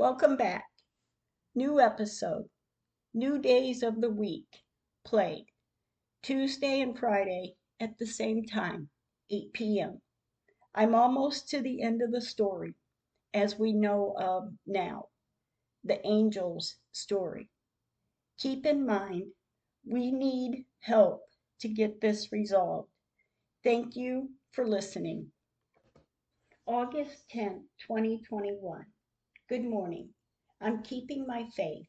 [0.00, 0.64] Welcome back.
[1.54, 2.48] New episode.
[3.12, 4.62] New days of the week.
[5.04, 5.44] Played.
[6.22, 8.88] Tuesday and Friday at the same time,
[9.28, 10.00] 8 p.m.
[10.74, 12.72] I'm almost to the end of the story,
[13.34, 15.08] as we know of now,
[15.84, 17.50] the angel's story.
[18.38, 19.24] Keep in mind,
[19.84, 21.24] we need help
[21.60, 22.88] to get this resolved.
[23.62, 25.26] Thank you for listening.
[26.66, 28.86] August 10th, 2021.
[29.50, 30.14] Good morning.
[30.60, 31.88] I'm keeping my faith.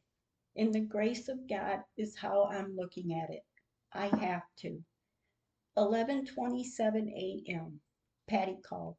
[0.56, 3.44] In the grace of God is how I'm looking at it.
[3.92, 4.84] I have to.
[5.78, 7.80] 11:27 a.m.
[8.26, 8.96] Patty called.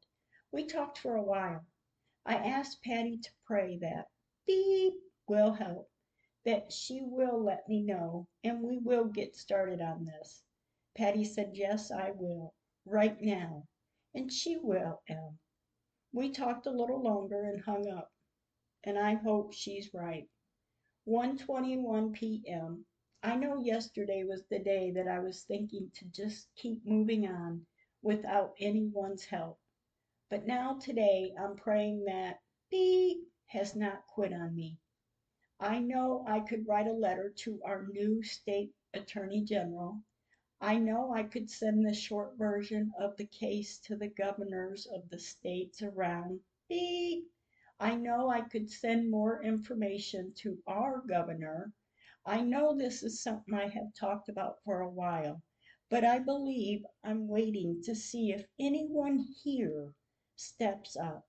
[0.53, 1.65] We talked for a while.
[2.25, 4.07] I asked Patty to pray that
[4.47, 4.93] beep
[5.27, 5.91] will help,
[6.45, 10.41] that she will let me know, and we will get started on this.
[10.95, 13.67] Patty said, Yes, I will, right now.
[14.15, 15.37] And she will, Em.
[16.13, 18.12] We talked a little longer and hung up,
[18.83, 20.29] and I hope she's right.
[21.07, 22.85] 1:21 p.m.
[23.23, 27.65] I know yesterday was the day that I was thinking to just keep moving on
[28.01, 29.59] without anyone's help.
[30.29, 34.77] But now today I'm praying that beep has not quit on me.
[35.59, 40.03] I know I could write a letter to our new state attorney general
[40.65, 45.09] I know I could send the short version of the case to the governors of
[45.09, 46.39] the states around.
[46.69, 47.25] Beep.
[47.79, 51.73] I know I could send more information to our governor.
[52.25, 55.41] I know this is something I have talked about for a while,
[55.89, 59.93] but I believe I'm waiting to see if anyone here
[60.35, 61.27] steps up.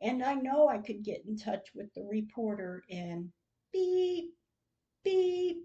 [0.00, 3.32] And I know I could get in touch with the reporter and
[3.72, 4.34] beep,
[5.04, 5.64] beep,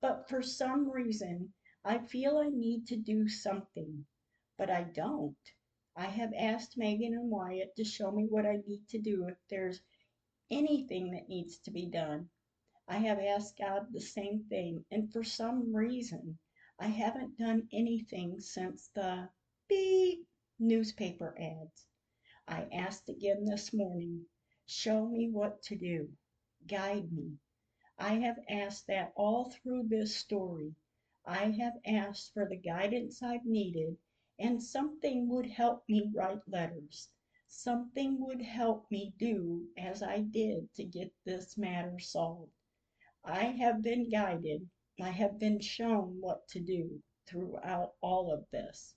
[0.00, 1.52] but for some reason,
[1.84, 4.06] I feel I need to do something,
[4.56, 5.36] but I don't.
[6.00, 9.36] I have asked Megan and Wyatt to show me what I need to do if
[9.50, 9.80] there's
[10.48, 12.30] anything that needs to be done.
[12.86, 16.38] I have asked God the same thing, and for some reason,
[16.78, 19.28] I haven't done anything since the
[19.68, 20.24] beep
[20.60, 21.88] newspaper ads.
[22.46, 24.24] I asked again this morning,
[24.66, 26.16] show me what to do,
[26.68, 27.38] guide me.
[27.98, 30.76] I have asked that all through this story.
[31.24, 33.98] I have asked for the guidance I've needed,
[34.40, 37.08] and something would help me write letters.
[37.48, 42.52] Something would help me do as I did to get this matter solved.
[43.24, 44.68] I have been guided,
[45.00, 48.94] I have been shown what to do throughout all of this.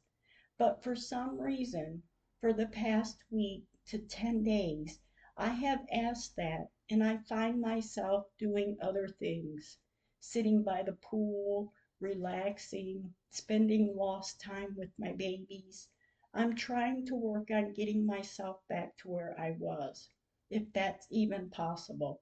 [0.57, 2.03] But for some reason,
[2.39, 4.99] for the past week to 10 days,
[5.37, 9.79] I have asked that, and I find myself doing other things,
[10.19, 15.87] sitting by the pool relaxing, spending lost time with my babies.
[16.33, 20.09] I'm trying to work on getting myself back to where I was,
[20.49, 22.21] if that's even possible.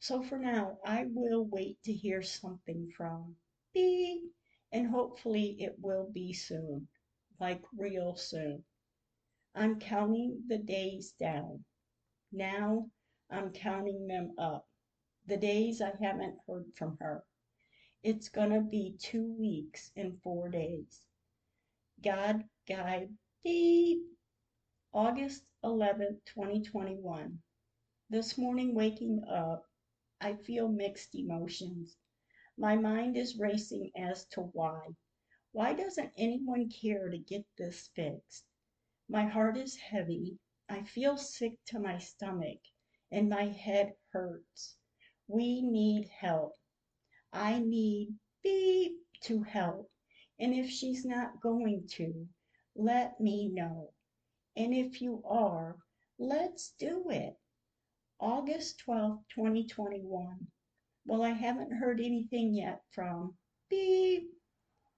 [0.00, 3.36] So for now, I will wait to hear something from
[3.72, 4.30] B,
[4.72, 6.88] and hopefully it will be soon,
[7.38, 8.64] like real soon.
[9.54, 11.64] I'm counting the days down.
[12.32, 12.90] Now
[13.30, 14.66] I'm counting them up.
[15.26, 17.24] The days I haven't heard from her.
[18.04, 21.06] It's gonna be two weeks and four days.
[22.02, 24.02] God guide deep.
[24.92, 27.40] August 11th, 2021.
[28.10, 29.64] This morning waking up,
[30.20, 31.96] I feel mixed emotions.
[32.58, 34.96] My mind is racing as to why.
[35.52, 38.44] Why doesn't anyone care to get this fixed?
[39.08, 40.40] My heart is heavy.
[40.68, 42.58] I feel sick to my stomach
[43.12, 44.76] and my head hurts.
[45.28, 46.58] We need help.
[47.34, 49.90] I need beep to help.
[50.38, 52.28] And if she's not going to,
[52.74, 53.94] let me know.
[54.54, 55.78] And if you are,
[56.18, 57.38] let's do it.
[58.20, 60.46] August 12th, 2021.
[61.06, 63.38] Well, I haven't heard anything yet from
[63.70, 64.30] beep.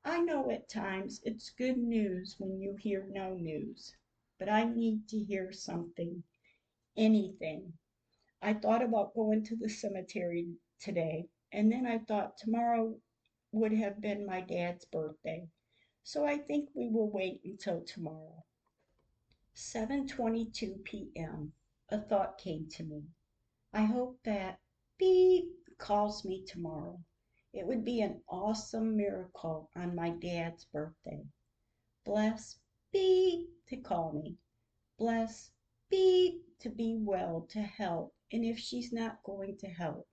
[0.04, 3.94] I know at times it's good news when you hear no news,
[4.40, 6.24] but I need to hear something,
[6.96, 7.72] anything.
[8.42, 10.48] I thought about going to the cemetery
[10.80, 12.98] today and then I thought tomorrow
[13.52, 15.48] would have been my dad's birthday.
[16.02, 18.44] So I think we will wait until tomorrow.
[19.54, 21.52] 7:22 p.m.
[21.90, 23.04] A thought came to me.
[23.72, 24.58] I hope that
[24.98, 25.46] beep
[25.78, 26.98] calls me tomorrow.
[27.52, 31.24] It would be an awesome miracle on my dad's birthday.
[32.04, 32.58] Bless
[32.90, 34.38] beep to call me.
[34.98, 35.52] Bless
[35.88, 38.12] beep to be well to help.
[38.32, 40.08] And if she's not going to help,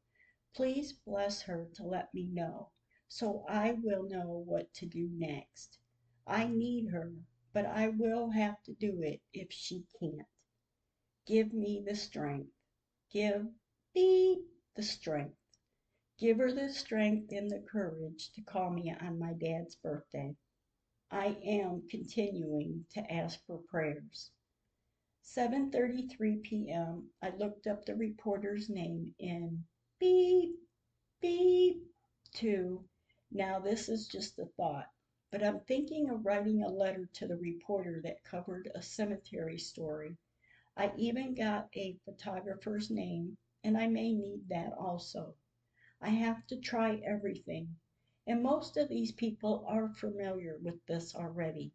[0.54, 2.72] Please bless her to let me know,
[3.08, 5.80] so I will know what to do next.
[6.28, 7.14] I need her,
[7.54, 10.28] but I will have to do it if she can't.
[11.26, 12.52] Give me the strength.
[13.12, 13.48] Give
[13.96, 14.44] me
[14.76, 15.38] the strength.
[16.18, 20.36] Give her the strength and the courage to call me on my dad's birthday.
[21.10, 24.32] I am continuing to ask for prayers.
[25.24, 27.10] 7:33 p.m.
[27.22, 29.66] I looked up the reporter's name in
[30.02, 30.56] beep
[31.22, 31.84] beep
[32.34, 32.84] 2.
[33.30, 34.88] Now this is just a thought,
[35.32, 40.18] but I'm thinking of writing a letter to the reporter that covered a cemetery story.
[40.76, 45.36] I even got a photographer's name and I may need that also.
[46.02, 47.76] I have to try everything,
[48.26, 51.74] and most of these people are familiar with this already,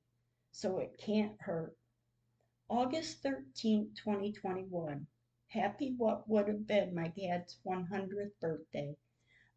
[0.51, 1.77] so it can't hurt.
[2.69, 5.07] August 13, 2021.
[5.49, 8.97] Happy what would have been my dad's 100th birthday.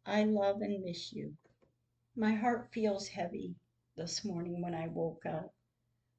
[0.06, 1.36] I love and miss you.
[2.14, 3.56] My heart feels heavy
[3.96, 5.52] this morning when I woke up.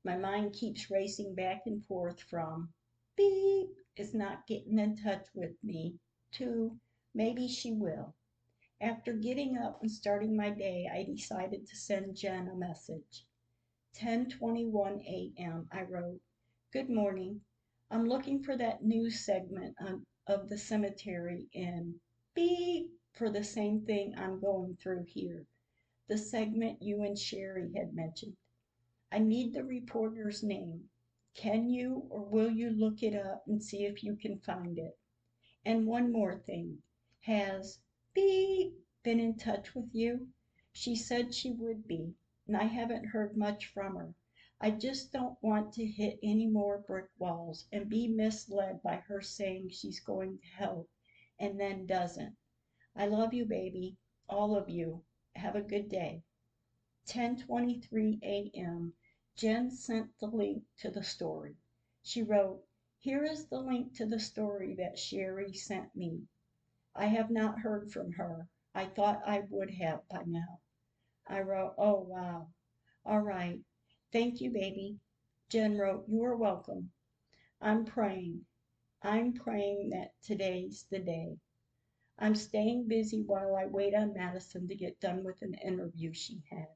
[0.03, 2.73] My mind keeps racing back and forth from
[3.15, 5.99] beep is not getting in touch with me
[6.31, 6.79] to
[7.13, 8.13] maybe she will.
[8.81, 13.25] After getting up and starting my day, I decided to send Jen a message.
[13.95, 15.69] 10:21 a.m.
[15.71, 16.21] I wrote,
[16.71, 17.41] Good morning.
[17.93, 21.99] I'm looking for that news segment on, of the cemetery in
[22.33, 25.45] beep for the same thing I'm going through here.
[26.07, 28.37] The segment you and Sherry had mentioned.
[29.11, 30.89] I need the reporter's name.
[31.33, 34.97] Can you or will you look it up and see if you can find it?
[35.65, 36.81] And one more thing.
[37.19, 37.79] Has
[38.13, 38.73] beep
[39.03, 40.29] been in touch with you?
[40.71, 42.13] She said she would be,
[42.47, 44.13] and I haven't heard much from her.
[44.63, 49.19] I just don't want to hit any more brick walls and be misled by her
[49.19, 50.87] saying she's going to help
[51.39, 52.37] and then doesn't.
[52.95, 53.97] I love you, baby,
[54.29, 55.03] all of you.
[55.35, 56.21] Have a good day.
[57.07, 58.93] 10:23 a.m.
[59.35, 61.57] Jen sent the link to the story.
[62.03, 62.63] She wrote,
[62.99, 66.27] "Here is the link to the story that Sherry sent me.
[66.93, 68.47] I have not heard from her.
[68.75, 70.59] I thought I would have by now."
[71.25, 72.53] I wrote, "Oh, wow.
[73.03, 73.59] All right.
[74.11, 74.99] Thank you, baby."
[75.47, 76.91] Jen wrote, "You are welcome.
[77.61, 78.45] I'm praying.
[79.01, 81.39] I'm praying that today's the day.
[82.17, 86.43] I'm staying busy while I wait on Madison to get done with an interview she
[86.49, 86.75] had."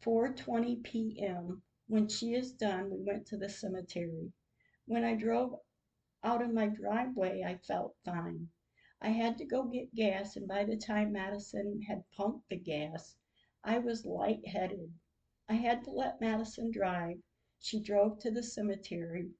[0.00, 1.62] 4:20 p.m.
[1.88, 4.32] When she is done, we went to the cemetery.
[4.86, 5.60] When I drove
[6.22, 8.48] out of my driveway, I felt fine.
[9.00, 13.16] I had to go get gas, and by the time Madison had pumped the gas,
[13.64, 14.92] I was light-headed.
[15.50, 17.22] I had to let Madison drive.
[17.58, 19.32] She drove to the cemetery,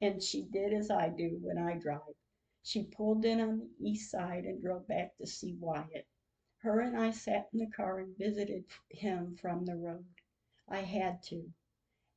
[0.00, 2.14] and she did as I do when I drive.
[2.62, 6.06] She pulled in on the east side and drove back to see Wyatt.
[6.58, 10.06] Her and I sat in the car and visited him from the road.
[10.68, 11.52] I had to.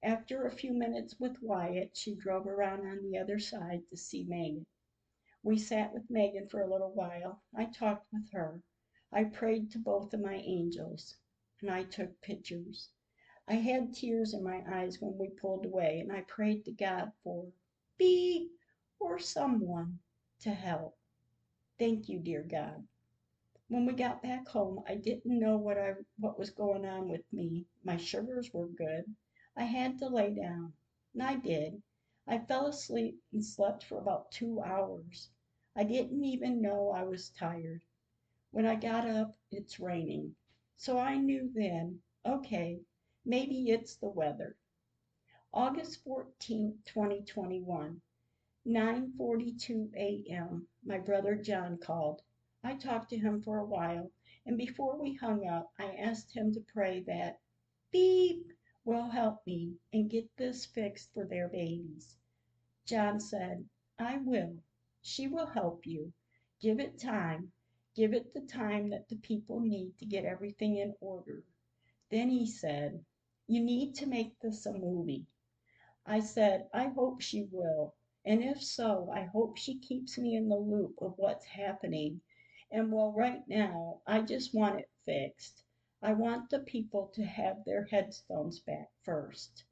[0.03, 4.25] After a few minutes with Wyatt, she drove around on the other side to see
[4.25, 4.65] Megan.
[5.43, 7.41] We sat with Megan for a little while.
[7.55, 8.61] I talked with her.
[9.11, 11.17] I prayed to both of my angels,
[11.61, 12.91] and I took pictures.
[13.49, 17.13] I had tears in my eyes when we pulled away, and I prayed to God
[17.23, 17.47] for
[17.97, 18.51] beep
[18.99, 19.99] or someone
[20.41, 20.97] to help.
[21.79, 22.85] Thank you, dear God.
[23.69, 27.23] When we got back home, I didn't know what I what was going on with
[27.31, 27.65] me.
[27.83, 29.05] My sugars were good.
[29.55, 30.73] I had to lay down,
[31.13, 31.81] and I did.
[32.27, 35.29] I fell asleep and slept for about two hours.
[35.75, 37.81] I didn't even know I was tired.
[38.51, 40.35] When I got up, it's raining.
[40.75, 42.81] So I knew then, okay,
[43.27, 44.55] maybe it's the weather.
[45.53, 48.01] August 14, 2021,
[48.65, 50.65] 9:42 a.m.
[50.85, 52.21] My brother John called.
[52.63, 54.09] I talked to him for a while,
[54.45, 57.41] and before we hung up, I asked him to pray that
[57.91, 58.53] beep
[58.85, 62.15] will help me and get this fixed for their babies.
[62.85, 63.67] John said,
[63.99, 64.55] I will.
[65.01, 66.13] She will help you.
[66.61, 67.51] Give it time.
[67.93, 71.43] Give it the time that the people need to get everything in order.
[72.09, 73.03] Then he said,
[73.49, 75.25] You need to make this a movie.
[76.05, 77.95] I said, I hope she will.
[78.25, 82.21] And if so, I hope she keeps me in the loop of what's happening.
[82.69, 85.63] And well, right now, I just want it fixed.
[86.01, 89.63] I want the people to have their headstones back first.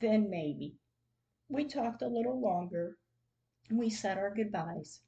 [0.00, 0.76] Then maybe.
[1.48, 2.98] We talked a little longer.
[3.70, 5.00] We said our goodbyes.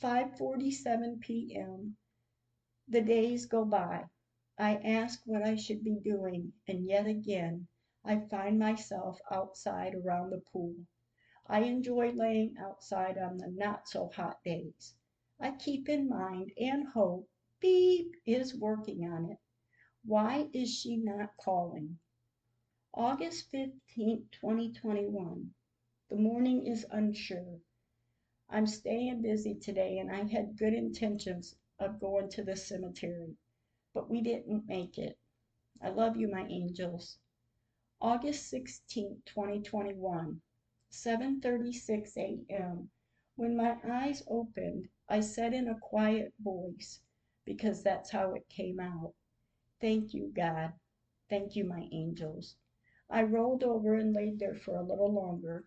[0.00, 1.96] 5:47 p.m.
[2.86, 4.04] The days go by.
[4.58, 7.68] I ask what I should be doing, and yet again
[8.04, 10.74] I find myself outside around the pool.
[11.46, 14.94] I enjoy laying outside on the not so hot days.
[15.40, 17.28] I keep in mind and hope
[17.60, 19.38] Beep is working on it.
[20.04, 21.98] Why is she not calling?
[22.92, 25.54] August 15, 2021.
[26.10, 27.60] The morning is unsure.
[28.50, 33.36] I'm staying busy today and I had good intentions of going to the cemetery,
[33.94, 35.18] but we didn't make it.
[35.82, 37.18] I love you, my angels.
[38.00, 40.40] August 16, 2021,
[40.90, 42.90] 7:36 a.m.
[43.36, 47.00] When my eyes opened, I said in a quiet voice,
[47.44, 49.14] because that's how it came out,
[49.80, 50.72] Thank you, God.
[51.28, 52.56] Thank you, my angels.
[53.10, 55.64] I rolled over and laid there for a little longer.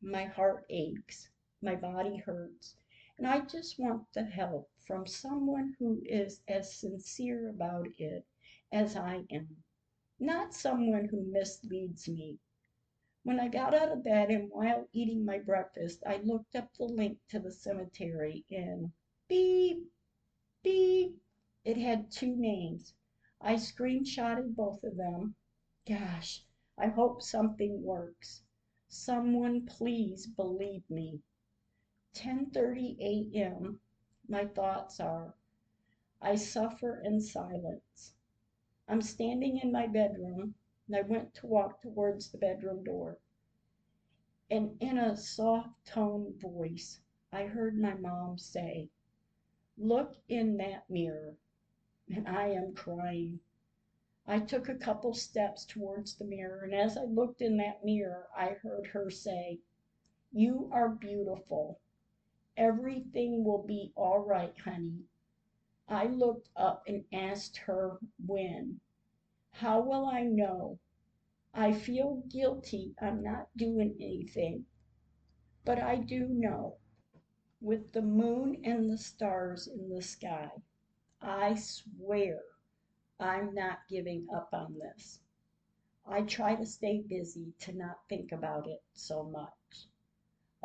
[0.00, 1.28] My heart aches,
[1.62, 2.76] my body hurts,
[3.18, 8.24] and I just want the help from someone who is as sincere about it
[8.70, 9.64] as I am,
[10.20, 12.38] not someone who misleads me.
[13.24, 16.84] When I got out of bed and while eating my breakfast, I looked up the
[16.84, 18.92] link to the cemetery and
[19.26, 19.90] beep,
[20.62, 21.20] beep,
[21.64, 22.94] it had two names.
[23.40, 25.34] I screenshotted both of them.
[25.86, 26.44] Gosh,
[26.78, 28.44] I hope something works.
[28.86, 31.20] Someone please believe me.
[32.18, 33.80] 10:30 a.m.
[34.26, 35.36] My thoughts are
[36.20, 38.14] I suffer in silence.
[38.88, 40.56] I'm standing in my bedroom
[40.88, 43.20] and I went to walk towards the bedroom door.
[44.50, 48.90] And in a soft toned voice, I heard my mom say,
[49.76, 51.36] Look in that mirror.
[52.08, 53.38] And I am crying.
[54.26, 58.28] I took a couple steps towards the mirror, and as I looked in that mirror,
[58.36, 59.60] I heard her say,
[60.32, 61.80] You are beautiful.
[62.58, 65.04] Everything will be all right, honey.
[65.86, 68.80] I looked up and asked her when.
[69.52, 70.80] How will I know?
[71.54, 74.66] I feel guilty I'm not doing anything,
[75.64, 76.78] but I do know.
[77.60, 80.50] With the moon and the stars in the sky,
[81.22, 82.40] I swear
[83.20, 85.20] I'm not giving up on this.
[86.04, 89.86] I try to stay busy to not think about it so much.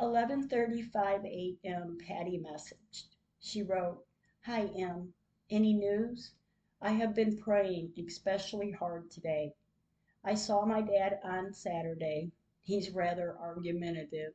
[0.00, 1.96] 11:35 a.m.
[2.04, 3.14] Patty messaged.
[3.38, 4.04] She wrote,
[4.40, 5.14] "Hi Em,
[5.48, 6.32] any news?
[6.80, 9.54] I have been praying especially hard today.
[10.24, 12.32] I saw my dad on Saturday.
[12.60, 14.34] He's rather argumentative.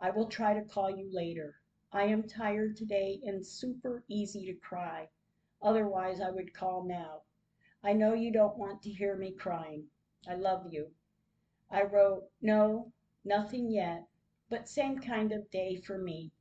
[0.00, 1.60] I will try to call you later.
[1.92, 5.08] I am tired today and super easy to cry.
[5.62, 7.22] Otherwise I would call now.
[7.84, 9.90] I know you don't want to hear me crying.
[10.26, 10.90] I love you.
[11.70, 12.92] I wrote, no,
[13.24, 14.08] nothing yet,
[14.50, 16.32] but same kind of day for me,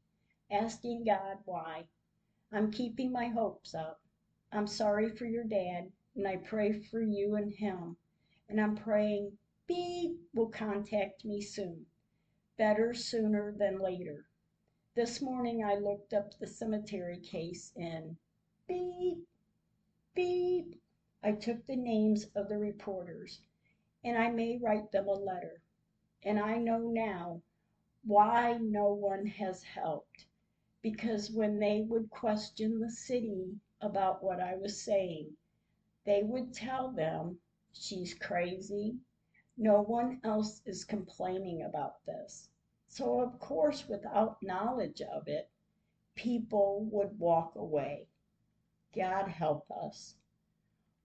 [0.50, 1.88] asking God why.
[2.52, 4.02] I'm keeping my hopes up.
[4.52, 7.98] I'm sorry for your dad, and I pray for you and him.
[8.48, 9.38] And I'm praying
[9.68, 11.86] B will contact me soon.
[12.58, 14.26] Better sooner than later.
[14.96, 18.18] This morning I looked up the cemetery case in
[18.68, 19.28] beep,
[20.16, 20.82] beep,
[21.22, 23.42] I took the names of the reporters,
[24.04, 25.62] and I may write them a letter.
[26.24, 27.42] And I know now
[28.08, 30.26] why no one has helped.
[30.82, 35.36] Because when they would question the city about what I was saying,
[36.06, 37.38] they would tell them,
[37.74, 38.98] she's crazy.
[39.58, 42.50] No one else is complaining about this.
[42.88, 45.50] So, of course, without knowledge of it,
[46.16, 48.08] people would walk away.
[48.96, 50.16] God help us.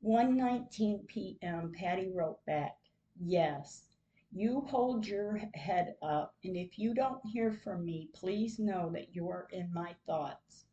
[0.05, 1.73] 1:19 p.m.
[1.73, 2.79] Patty wrote back,
[3.21, 3.92] "Yes,
[4.35, 9.15] you hold your head up, and if you don't hear from me, please know that
[9.15, 10.65] you are in my thoughts.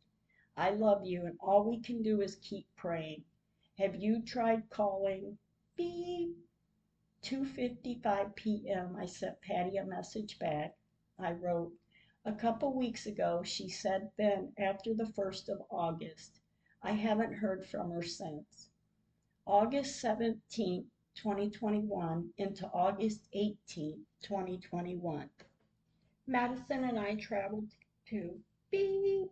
[0.56, 3.24] I love you, and all we can do is keep praying.
[3.76, 5.38] Have you tried calling?
[5.76, 6.36] Beep.
[7.22, 8.96] 2:55 p.m.
[8.96, 10.74] I sent Patty a message back.
[11.18, 11.74] I wrote,
[12.24, 16.40] "A couple weeks ago she said then after the 1st of August.
[16.82, 18.70] I haven't heard from her since."
[19.46, 25.30] August 17, 2021 into August 18, 2021.
[26.26, 27.68] Madison and I traveled
[28.06, 28.38] to
[28.70, 29.30] Beep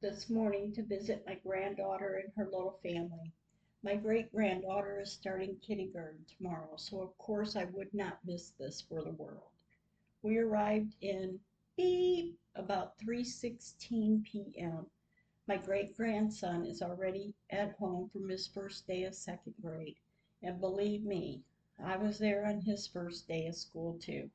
[0.00, 3.32] this morning to visit my granddaughter and her little family.
[3.82, 8.80] My great granddaughter is starting kindergarten tomorrow, so of course I would not miss this
[8.80, 9.50] for the world.
[10.22, 11.40] We arrived in
[11.76, 14.86] Beep about 3:16 p.m.
[15.46, 19.96] My great grandson is already at home from his first day of second grade,
[20.42, 21.42] and believe me,
[21.78, 24.30] I was there on his first day of school too.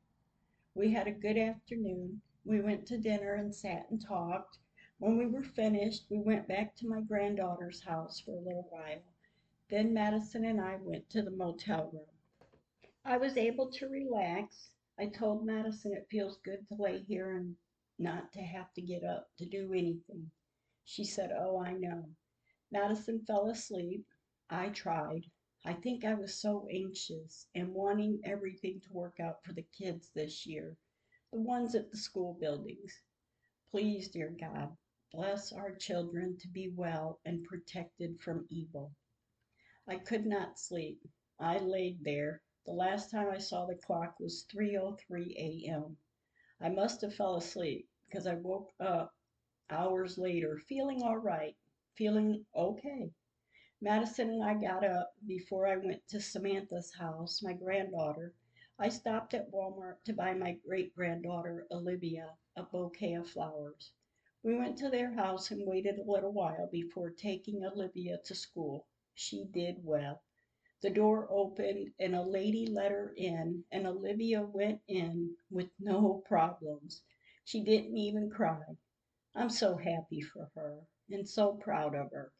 [0.75, 2.21] We had a good afternoon.
[2.45, 4.57] We went to dinner and sat and talked.
[4.97, 9.01] When we were finished, we went back to my granddaughter's house for a little while.
[9.69, 12.05] Then Madison and I went to the motel room.
[13.05, 14.71] I was able to relax.
[14.97, 17.55] I told Madison it feels good to lay here and
[17.97, 20.31] not to have to get up to do anything.
[20.85, 22.09] She said, Oh, I know.
[22.71, 24.05] Madison fell asleep.
[24.49, 25.31] I tried.
[25.65, 30.09] I think I was so anxious and wanting everything to work out for the kids
[30.09, 30.75] this year,
[31.31, 33.01] the ones at the school buildings.
[33.71, 34.75] Please, dear God,
[35.13, 38.93] bless our children to be well and protected from evil.
[39.87, 41.01] I could not sleep.
[41.39, 42.41] I laid there.
[42.65, 45.97] The last time I saw the clock was 3:03 a.m.
[46.59, 49.15] I must have fell asleep because I woke up
[49.69, 51.55] hours later feeling all right,
[51.95, 53.13] feeling okay.
[53.85, 58.33] Madison and I got up before I went to Samantha's house, my granddaughter.
[58.79, 63.91] I stopped at Walmart to buy my great granddaughter, Olivia, a bouquet of flowers.
[64.41, 68.87] We went to their house and waited a little while before taking Olivia to school.
[69.15, 70.23] She did well.
[70.81, 76.23] The door opened and a lady let her in, and Olivia went in with no
[76.25, 77.01] problems.
[77.43, 78.63] She didn't even cry.
[79.35, 82.31] I'm so happy for her and so proud of her.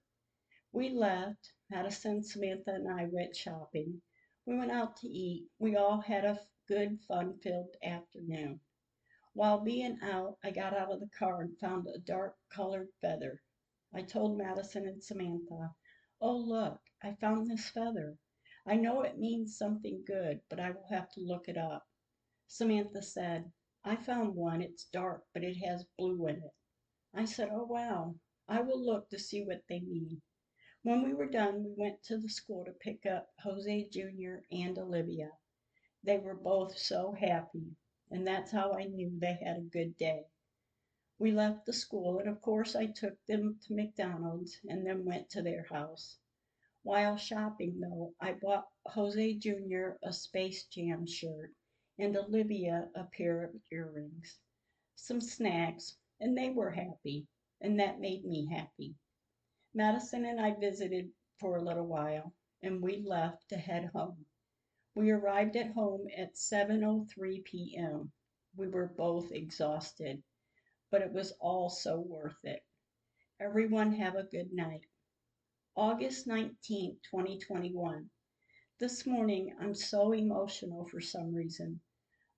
[0.75, 1.53] We left.
[1.69, 4.01] Madison, Samantha, and I went shopping.
[4.47, 5.47] We went out to eat.
[5.59, 8.59] We all had a good, fun filled afternoon.
[9.33, 13.43] While being out, I got out of the car and found a dark colored feather.
[13.93, 15.75] I told Madison and Samantha,
[16.19, 18.17] Oh, look, I found this feather.
[18.65, 21.87] I know it means something good, but I will have to look it up.
[22.47, 23.51] Samantha said,
[23.83, 24.63] I found one.
[24.63, 26.55] It's dark, but it has blue in it.
[27.13, 28.15] I said, Oh, wow.
[28.47, 30.23] I will look to see what they mean.
[30.85, 34.39] When we were done, we went to the school to pick up Jose Jr.
[34.51, 35.31] and Olivia.
[36.03, 37.77] They were both so happy,
[38.11, 40.25] and that's how I knew they had a good day.
[41.17, 45.29] We left the school, and of course I took them to McDonald's and then went
[45.29, 46.17] to their house.
[46.81, 49.91] While shopping, though, I bought Jose Jr.
[50.03, 51.53] a Space Jam shirt
[51.97, 54.37] and Olivia a pair of earrings,
[54.95, 57.29] some snacks, and they were happy,
[57.61, 58.95] and that made me happy.
[59.75, 64.27] Madison and I visited for a little while, and we left to head home.
[64.93, 68.11] We arrived at home at 7:03 p.m.
[68.55, 70.21] We were both exhausted,
[70.91, 72.63] but it was all so worth it.
[73.39, 74.85] Everyone have a good night.
[75.75, 78.11] August 19, 2021.
[78.79, 81.81] This morning I'm so emotional for some reason.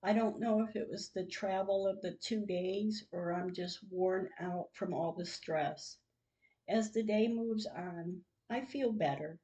[0.01, 3.83] I don't know if it was the travel of the two days or I'm just
[3.91, 5.97] worn out from all the stress.
[6.67, 9.39] As the day moves on, I feel better.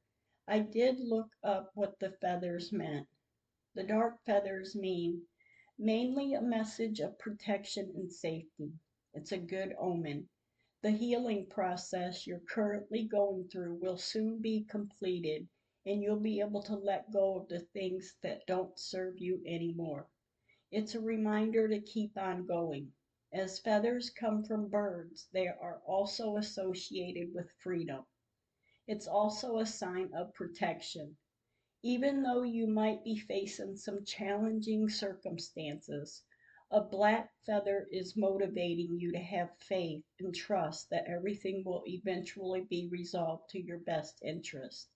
[0.48, 3.08] I did look up what the feathers meant.
[3.76, 5.28] The dark feathers mean
[5.78, 8.74] mainly a message of protection and safety.
[9.14, 10.30] It's a good omen.
[10.82, 15.48] The healing process you're currently going through will soon be completed
[15.86, 20.08] and you'll be able to let go of the things that don't serve you anymore.
[20.72, 22.94] It's a reminder to keep on going.
[23.34, 28.06] As feathers come from birds, they are also associated with freedom.
[28.88, 31.16] It's also a sign of protection.
[31.82, 36.24] Even though you might be facing some challenging circumstances,
[36.72, 42.66] a black feather is motivating you to have faith and trust that everything will eventually
[42.66, 44.90] be resolved to your best interest.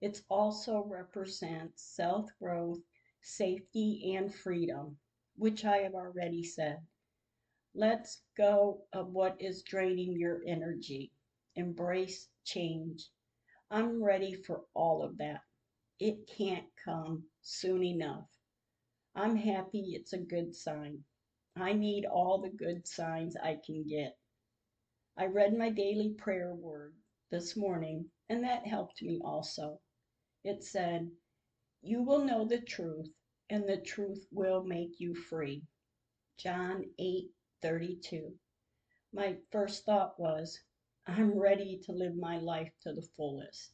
[0.00, 2.82] It also represents self growth,
[3.22, 5.00] safety, and freedom,
[5.36, 6.86] which I have already said.
[7.74, 11.10] Let's go of what is draining your energy.
[11.56, 13.08] Embrace change.
[13.70, 15.40] I'm ready for all of that.
[15.98, 18.28] It can't come soon enough.
[19.14, 21.04] I'm happy it's a good sign.
[21.56, 24.18] I need all the good signs I can get.
[25.16, 26.94] I read my daily prayer word
[27.30, 29.80] this morning, and that helped me also.
[30.44, 31.10] It said,
[31.80, 33.08] You will know the truth,
[33.48, 35.62] and the truth will make you free.
[36.36, 37.30] John 8
[37.62, 38.38] 32.
[39.12, 40.60] My first thought was,
[41.06, 43.72] I'm ready to live my life to the fullest.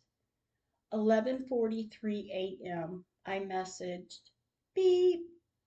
[0.92, 3.05] 11:43 a.m.
[3.27, 4.20] I messaged,
[4.74, 5.27] beep.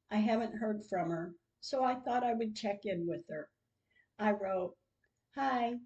[0.09, 3.49] I haven't heard from her, so I thought I would check in with her.
[4.19, 4.77] I wrote,
[5.35, 5.79] "Hi,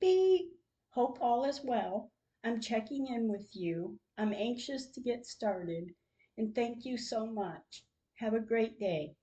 [0.00, 0.52] beep.
[0.90, 2.12] Hope all is well.
[2.44, 4.00] I'm checking in with you.
[4.18, 5.94] I'm anxious to get started,
[6.36, 7.84] and thank you so much.
[8.16, 9.16] Have a great day."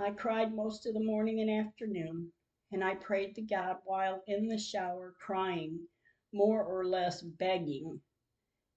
[0.00, 2.32] I cried most of the morning and afternoon,
[2.70, 5.88] and I prayed to God while in the shower crying,
[6.30, 8.00] more or less begging.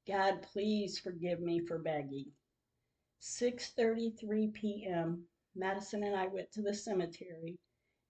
[0.08, 2.34] God, please forgive me for begging.
[3.20, 5.28] 6:33 p.m.
[5.54, 7.60] Madison and I went to the cemetery.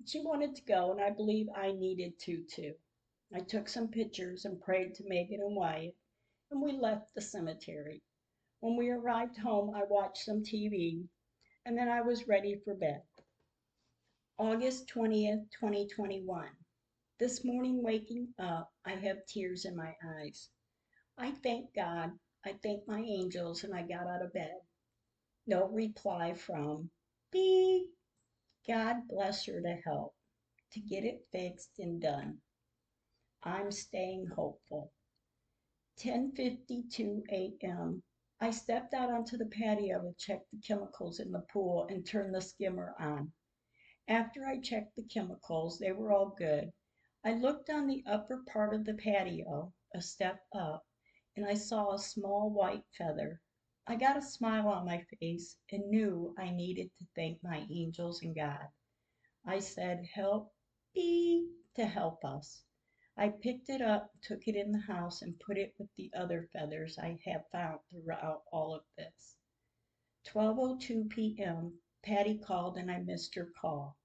[0.06, 2.76] She wanted to go, and I believe I needed to too.
[3.34, 5.98] I took some pictures and prayed to Megan and Wyatt,
[6.50, 8.02] and we left the cemetery.
[8.62, 11.10] When we arrived home, I watched some TV
[11.66, 13.02] and then I was ready for bed.
[14.40, 16.48] August 20th, 2021.
[17.20, 20.50] This morning, waking up, I have tears in my eyes.
[21.18, 22.12] I thank God,
[22.46, 24.56] I thank my angels, and I got out of bed.
[25.48, 26.90] No reply from
[27.32, 27.88] B.
[28.68, 30.14] God bless her to help.
[30.74, 32.38] to get it fixed and done.
[33.44, 34.92] I'm staying hopeful.
[36.00, 38.04] 10:52 a.m.
[38.44, 42.32] I stepped out onto the patio to check the chemicals in the pool and turn
[42.32, 43.34] the skimmer on.
[44.08, 46.74] After I checked the chemicals, they were all good.
[47.24, 50.88] I looked on the upper part of the patio, a step up,
[51.36, 53.40] and I saw a small white feather.
[53.86, 58.24] I got a smile on my face and knew I needed to thank my angels
[58.24, 58.70] and God.
[59.46, 60.52] I said, Help
[60.96, 62.64] be to help us.
[63.18, 66.48] I picked it up, took it in the house, and put it with the other
[66.54, 69.36] feathers I have found throughout all of this.
[70.28, 71.82] 12:02 p.m.
[72.04, 73.98] Patty called and I missed her call.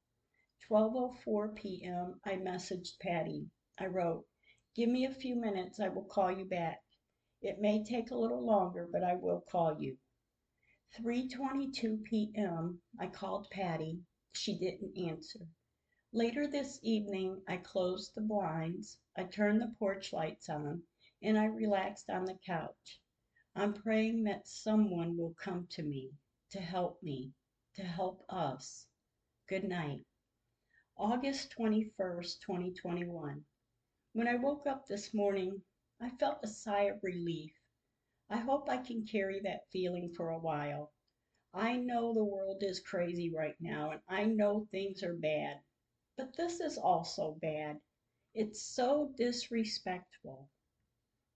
[0.69, 2.21] 12:04 p.m.
[2.25, 3.49] I messaged Patty.
[3.79, 4.27] I wrote,
[4.75, 5.79] "Give me a few minutes.
[5.79, 6.83] I will call you back.
[7.41, 9.99] It may take a little longer, but I will call you."
[10.99, 12.83] 3:22 p.m.
[12.99, 14.03] I called Patty.
[14.33, 15.47] She didn't answer.
[16.13, 20.85] Later this evening I closed the blinds, I turned the porch lights on,
[21.21, 23.01] and I relaxed on the couch.
[23.57, 26.13] I'm praying that someone will come to me
[26.51, 27.33] to help me,
[27.75, 28.87] to help us.
[29.49, 30.07] Good night.
[30.97, 33.45] August 21st, 2021.
[34.13, 35.61] When I woke up this morning,
[36.01, 37.53] I felt a sigh of relief.
[38.31, 40.93] I hope I can carry that feeling for a while.
[41.53, 45.61] I know the world is crazy right now, and I know things are bad.
[46.17, 47.79] But this is also bad.
[48.35, 50.49] It's so disrespectful.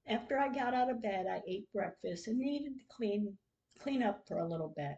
[0.06, 3.38] After I got out of bed, I ate breakfast and needed to clean
[3.78, 4.96] clean up for a little bit.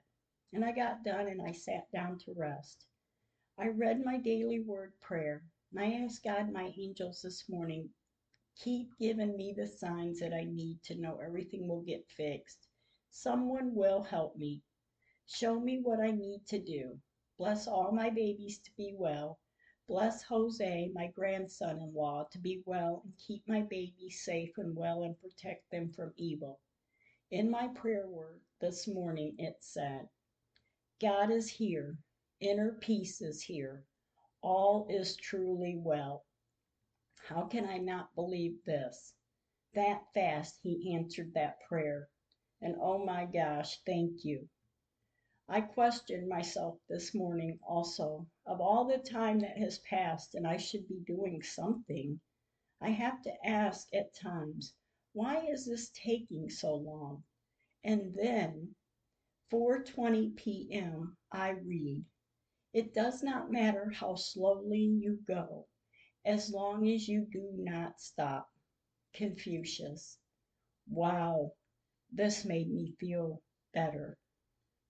[0.53, 2.87] And I got done and I sat down to rest.
[3.59, 5.45] I read my daily word prayer.
[5.73, 7.91] And I asked God, my angels, this morning,
[8.57, 12.69] keep giving me the signs that I need to know everything will get fixed.
[13.11, 14.63] Someone will help me.
[15.27, 17.01] Show me what I need to do.
[17.39, 19.39] Bless all my babies to be well.
[19.89, 24.77] Bless Jose, my grandson in law, to be well and keep my babies safe and
[24.77, 26.61] well and protect them from evil.
[27.31, 30.09] In my prayer word this morning, it said,
[31.01, 31.99] God is here,
[32.41, 33.85] inner peace is here,
[34.41, 36.25] all is truly well.
[37.29, 39.15] How can I not believe this?
[39.75, 42.09] That fast he answered that prayer.
[42.61, 44.49] And oh my gosh, thank you.
[45.49, 48.29] I questioned myself this morning also.
[48.47, 52.21] Of all the time that has passed and I should be doing something,
[52.81, 54.75] I have to ask at times,
[55.13, 57.25] why is this taking so long?
[57.83, 58.77] And then
[59.51, 61.17] 4:20 p.m.
[61.33, 62.05] I read,
[62.73, 65.67] it does not matter how slowly you go
[66.25, 68.49] as long as you do not stop.
[69.13, 70.19] Confucius.
[70.89, 71.55] Wow,
[72.13, 73.43] this made me feel
[73.75, 74.17] better.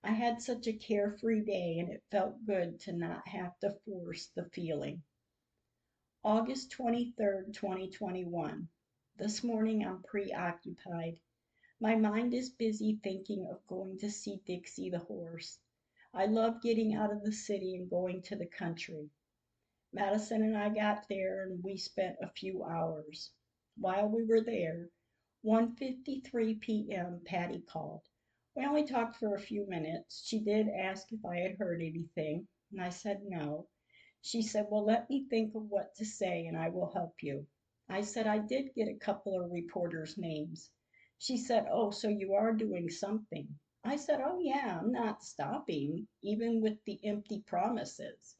[0.04, 4.26] I had such a carefree day and it felt good to not have to force
[4.26, 5.04] the feeling.
[6.24, 8.68] August 23rd, 2021.
[9.14, 11.20] This morning I'm preoccupied.
[11.78, 15.60] My mind is busy thinking of going to see Dixie the horse.
[16.12, 19.08] I love getting out of the city and going to the country.
[19.92, 23.30] Madison and I got there and we spent a few hours.
[23.76, 24.90] While we were there,
[25.44, 27.20] 1:53 p.m.
[27.24, 28.02] Patty called.
[28.54, 30.26] We only talked for a few minutes.
[30.26, 33.66] She did ask if I had heard anything, and I said no.
[34.20, 37.46] She said, Well, let me think of what to say and I will help you.
[37.88, 40.70] I said I did get a couple of reporters' names.
[41.16, 43.58] She said, Oh, so you are doing something.
[43.84, 48.36] I said, Oh, yeah, I'm not stopping, even with the empty promises.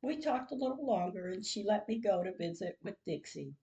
[0.00, 3.56] We talked a little longer and she let me go to visit with Dixie.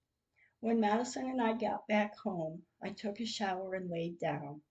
[0.60, 4.62] When Madison and I got back home, I took a shower and laid down.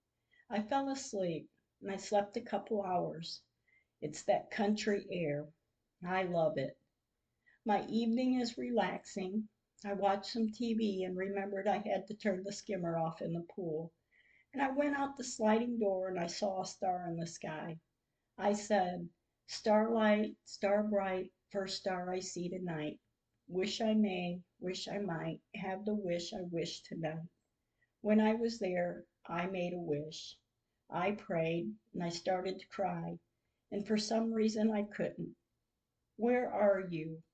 [0.49, 1.51] I fell asleep
[1.83, 3.43] and I slept a couple hours.
[4.01, 5.49] It's that country air.
[6.07, 6.79] I love it.
[7.65, 9.49] My evening is relaxing.
[9.85, 13.41] I watched some TV and remembered I had to turn the skimmer off in the
[13.41, 13.93] pool.
[14.53, 17.81] And I went out the sliding door and I saw a star in the sky.
[18.39, 19.09] I said,
[19.49, 23.01] Starlight, star bright, first star I see tonight.
[23.49, 27.27] Wish I may, wish I might, have the wish I wish tonight.
[28.01, 30.39] When I was there, I made a wish.
[30.89, 33.19] I prayed and I started to cry,
[33.73, 35.35] and for some reason I couldn't.
[36.17, 37.25] Where are you?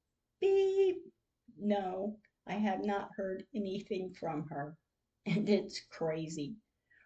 [0.40, 1.12] Beep!
[1.58, 4.78] No, I have not heard anything from her,
[5.26, 6.56] and it's crazy.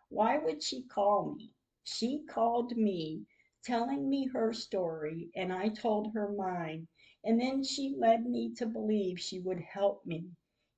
[0.08, 1.50] Why would she call me?
[1.82, 3.26] She called me,
[3.64, 6.86] telling me her story, and I told her mine,
[7.24, 10.30] and then she led me to believe she would help me,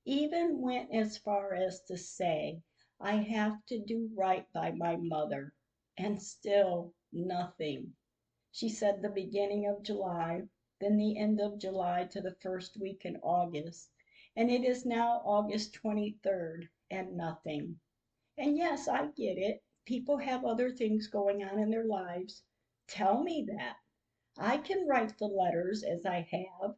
[0.03, 2.63] even went as far as to say
[3.01, 5.53] I have to do right by my mother,
[5.97, 7.95] and still nothing.
[8.51, 10.49] She said the beginning of July,
[10.81, 13.89] then the end of July to the first week in August,
[14.35, 17.79] and it is now August 23rd and nothing.
[18.37, 19.63] And yes, I get it.
[19.85, 22.43] People have other things going on in their lives.
[22.87, 23.77] Tell me that.
[24.37, 26.75] I can write the letters as I have.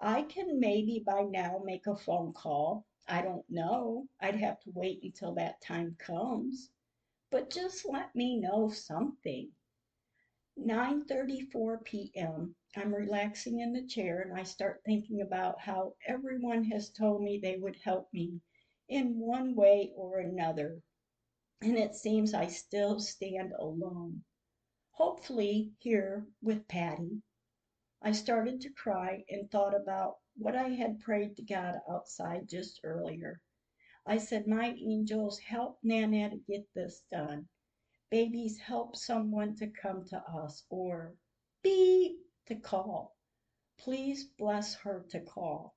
[0.00, 2.86] I can maybe by now make a phone call.
[3.06, 4.08] I don't know.
[4.20, 6.70] I'd have to wait until that time comes.
[7.30, 9.52] But just let me know something.
[10.58, 12.54] 9:34 p.m.
[12.76, 17.38] I'm relaxing in the chair and I start thinking about how everyone has told me
[17.38, 18.40] they would help me
[18.88, 20.80] in one way or another.
[21.60, 24.24] And it seems I still stand alone.
[24.92, 27.20] Hopefully here with Patty.
[28.00, 32.80] I started to cry and thought about what I had prayed to God outside just
[32.84, 33.40] earlier.
[34.06, 37.48] I said, My angels, help Nana to get this done.
[38.10, 41.14] Babies, help someone to come to us, or
[41.62, 43.16] beep to call.
[43.78, 45.74] Please bless her to call.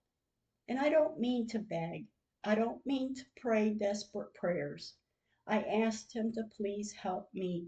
[0.68, 2.08] And I don't mean to beg.
[2.44, 4.96] I don't mean to pray desperate prayers.
[5.46, 7.68] I asked him to please help me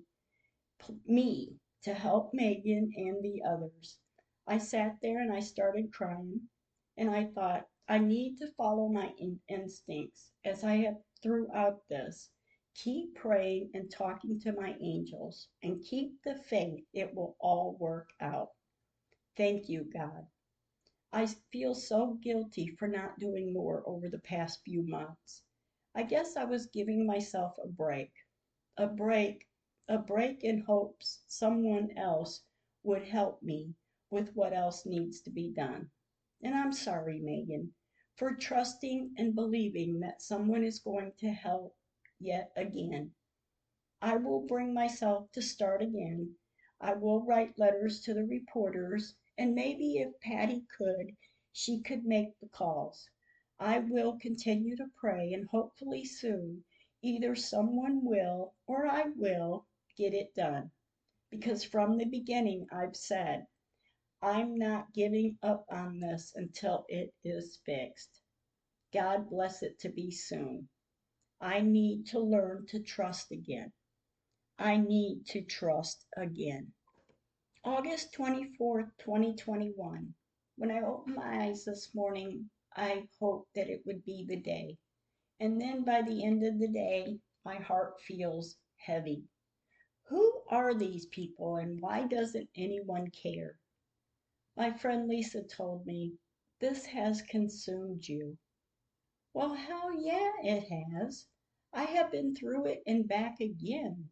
[1.06, 3.99] me to help Megan and the others.
[4.47, 6.49] I sat there and I started crying,
[7.00, 12.30] and I thought, I need to follow my in- instincts as I have throughout this.
[12.76, 18.10] Keep praying and talking to my angels, and keep the faith it will all work
[18.20, 18.52] out.
[19.36, 20.28] Thank you, God.
[21.12, 25.42] I feel so guilty for not doing more over the past few months.
[25.96, 28.12] I guess I was giving myself a break.
[28.78, 29.48] A break
[29.88, 32.44] a break in hopes someone else
[32.84, 33.74] would help me
[34.12, 35.90] with what else needs to be done.
[36.41, 37.73] And I'm sorry, Megan,
[38.15, 41.75] for trusting and believing that someone is going to help
[42.19, 43.12] yet again.
[44.02, 46.36] I will bring myself to start again.
[46.80, 51.17] I will write letters to the reporters, and maybe if Patty could,
[51.52, 53.10] she could make the calls.
[53.60, 56.63] I will continue to pray, and hopefully soon
[57.02, 60.71] either someone will or I will get it done.
[61.30, 63.47] Because from the beginning, I've said,
[64.22, 68.22] I'm not giving up on this until it is fixed.
[68.94, 70.68] God bless it to be soon.
[71.40, 73.72] I need to learn to trust again.
[74.58, 76.74] I need to trust again.
[77.64, 80.14] August 24th, 2021.
[80.58, 84.78] When I opened my eyes this morning, I hoped that it would be the day.
[85.40, 89.24] And then by the end of the day, my heart feels heavy.
[90.10, 93.58] Who are these people and why doesn't anyone care?
[94.60, 96.17] My friend Lisa told me,
[96.60, 98.38] This has consumed you.
[99.34, 101.28] Well, hell yeah, it has.
[101.72, 104.10] I have been through it and back again.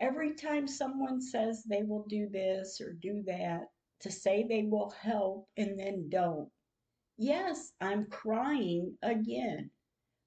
[0.00, 4.88] Every time someone says they will do this or do that, to say they will
[4.88, 6.50] help and then don't.
[7.18, 9.70] Yes, I'm crying again.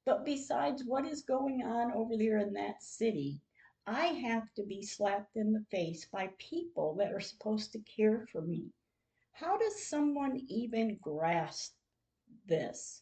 [0.05, 3.41] But besides what is going on over there in that city,
[3.87, 8.27] I have to be slapped in the face by people that are supposed to care
[8.31, 8.71] for me.
[9.35, 11.73] How does someone even grasp
[12.45, 13.01] this?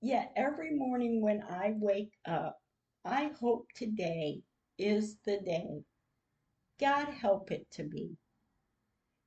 [0.00, 2.62] Yet every morning when I wake up,
[3.04, 4.44] I hope today
[4.78, 5.84] is the day.
[6.80, 8.16] God help it to be.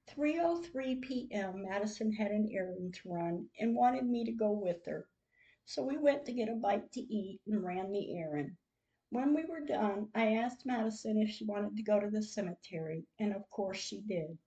[0.07, 1.61] 3:03 p.m.
[1.61, 5.07] Madison had an errand to run and wanted me to go with her.
[5.65, 8.57] So we went to get a bite to eat and ran the errand.
[9.11, 13.05] When we were done, I asked Madison if she wanted to go to the cemetery,
[13.19, 14.39] and of course she did.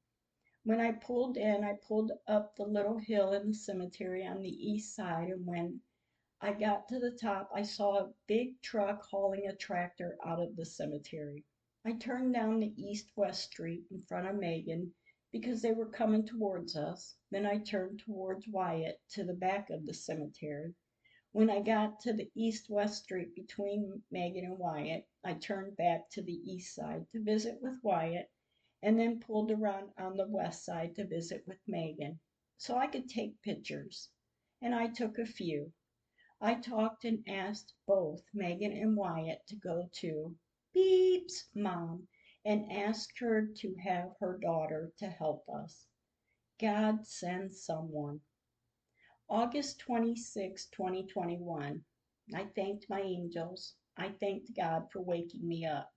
[0.66, 4.48] When I pulled in, I pulled up the little hill in the cemetery on the
[4.48, 5.82] east side, and when
[6.40, 10.56] I got to the top, I saw a big truck hauling a tractor out of
[10.56, 11.44] the cemetery.
[11.84, 14.94] I turned down the east west street in front of Megan
[15.32, 17.14] because they were coming towards us.
[17.30, 20.74] Then I turned towards Wyatt to the back of the cemetery.
[21.32, 26.22] When I got to the east-west street between Megan and Wyatt, I turned back to
[26.22, 28.30] the east side to visit with Wyatt
[28.84, 32.20] and then pulled around on the west side to visit with Megan
[32.58, 34.10] so I could take pictures.
[34.60, 35.72] And I took a few.
[36.38, 40.36] I talked and asked both Megan and Wyatt to go to
[40.74, 42.06] Beep's mom
[42.44, 45.86] and ask her to have her daughter to help us.
[46.60, 48.20] God send someone.
[49.30, 51.82] August 26, 2021.
[52.34, 53.76] I thanked my angels.
[53.96, 55.93] I thanked God for waking me up.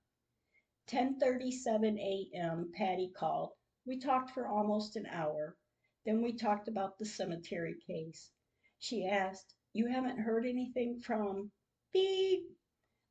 [0.88, 2.71] 10:37 a.m.
[2.73, 3.52] Patty called.
[3.86, 5.58] We talked for almost an hour.
[6.06, 8.32] Then we talked about the cemetery case.
[8.80, 11.52] She asked, "You haven't heard anything from
[11.93, 12.45] Beep?"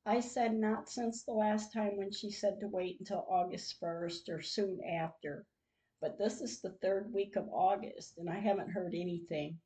[0.06, 4.28] I said not since the last time when she said to wait until August 1st
[4.30, 5.46] or soon after.
[6.00, 9.60] but this is the third week of August and I haven't heard anything.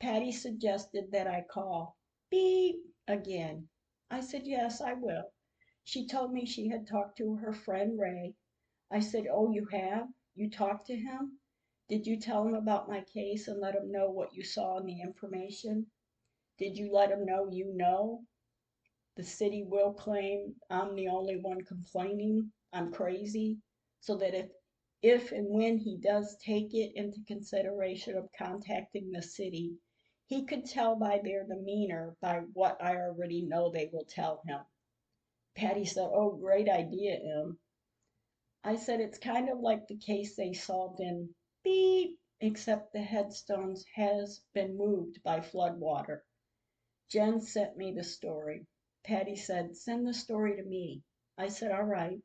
[0.00, 1.96] Patty suggested that I call
[2.30, 2.76] beep
[3.08, 3.68] again.
[4.10, 5.32] I said, yes, I will.
[5.84, 8.34] She told me she had talked to her friend Ray.
[8.90, 10.08] I said, oh, you have?
[10.34, 11.40] You talked to him?
[11.88, 14.86] Did you tell him about my case and let him know what you saw in
[14.86, 15.90] the information?
[16.58, 18.24] Did you let him know you know?
[19.16, 22.52] The city will claim I'm the only one complaining.
[22.72, 23.58] I'm crazy.
[24.00, 24.50] So that if
[25.02, 29.76] if and when he does take it into consideration of contacting the city,
[30.26, 34.60] he could tell by their demeanor by what I already know they will tell him.
[35.54, 37.58] Patty said, Oh, great idea, Em.
[38.64, 43.84] I said, It's kind of like the case they solved in beep, except the headstones
[43.94, 46.24] has been moved by flood water.
[47.10, 48.66] Jen sent me the story.
[49.04, 51.04] Patty said, Send the story to me.
[51.38, 52.20] I said, All right.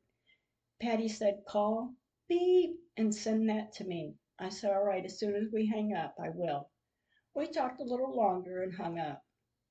[0.80, 1.94] Patty said, Call
[2.28, 4.16] beep and send that to me.
[4.38, 6.70] I said, All right, as soon as we hang up, I will.
[7.34, 9.22] We talked a little longer and hung up.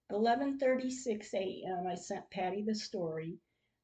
[0.10, 1.86] 11:36 a.m.
[1.86, 3.40] I sent Patty the story.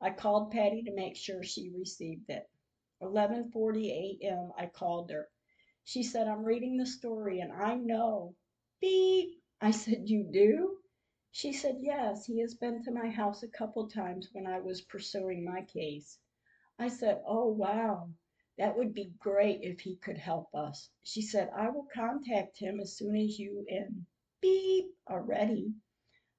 [0.06, 2.50] I called Patty to make sure she received it.
[3.02, 4.52] 11:40 a.m.
[4.58, 5.30] I called her.
[5.86, 8.36] She said, "I'm reading the story and I know."
[8.82, 9.42] Beep.
[9.62, 10.80] I said, "You do?"
[11.32, 14.82] She said, "Yes, he has been to my house a couple times when I was
[14.82, 16.20] pursuing my case."
[16.78, 18.10] I said, "Oh, wow.
[18.58, 22.82] That would be great if he could help us." She said, "I will contact him
[22.82, 24.06] as soon as you and
[24.42, 25.76] beep are ready."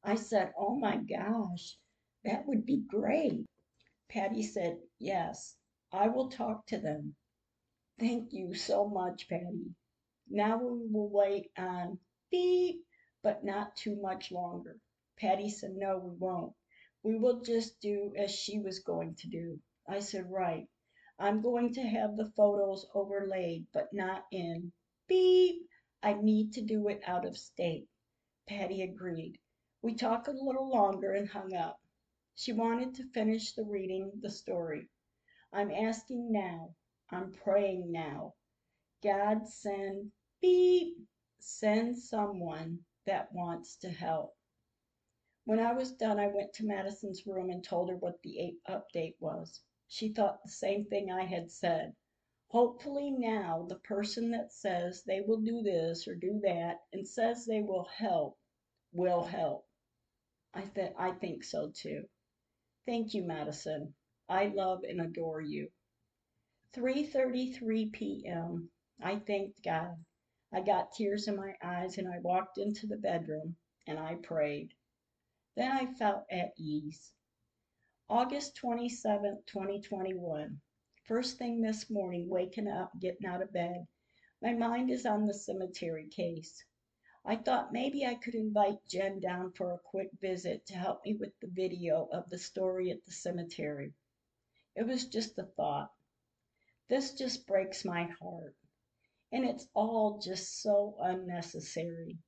[0.03, 1.79] I said, "Oh my gosh,
[2.25, 3.47] that would be great."
[4.15, 5.57] Patty said, "Yes,
[5.93, 7.17] I will talk to them."
[7.99, 9.75] Thank you so much, Patty.
[10.29, 11.99] Now we will wait on
[12.31, 12.85] beep,
[13.23, 14.81] but not too much longer.
[15.17, 16.55] Patty said, No, we won't.
[17.03, 19.61] We will just do as she was going to do.
[19.89, 20.69] I said, Right.
[21.19, 24.73] I'm going to have the photos overlaid, but not in
[25.09, 25.69] beep.
[26.03, 27.89] I need to do it out of state.
[28.49, 29.39] Patty agreed.
[29.83, 31.81] We talked a little longer and hung up.
[32.37, 34.91] She wanted to finish the reading the story.
[35.53, 36.75] I'm asking now.
[37.11, 38.35] I'm praying now.
[39.03, 40.97] God send beep,
[41.39, 44.37] send someone that wants to help.
[45.45, 49.17] When I was done, I went to Madison's room and told her what the update
[49.21, 49.63] was.
[49.89, 51.95] She thought the same thing I had said.
[52.49, 57.47] Hopefully now the person that says they will do this or do that and says
[57.47, 58.39] they will help
[58.93, 59.67] will help.
[60.55, 62.09] I th- I think so too.
[62.87, 63.95] Thank you, Madison.
[64.29, 65.71] I love and adore you.
[66.75, 68.71] 3:33 p.m.
[69.03, 69.97] I thanked God.
[70.53, 74.75] I got tears in my eyes and I walked into the bedroom and I prayed.
[75.57, 77.13] Then I felt at ease.
[78.09, 80.61] August 27, 2021.
[81.07, 83.87] First thing this morning, waking up, getting out of bed,
[84.43, 86.65] my mind is on the cemetery case.
[87.27, 91.15] I thought maybe I could invite Jen down for a quick visit to help me
[91.15, 93.95] with the video of the story at the cemetery.
[94.77, 95.91] It was just a thought.
[96.89, 98.55] This just breaks my heart.
[99.33, 102.19] And it's all just so unnecessary.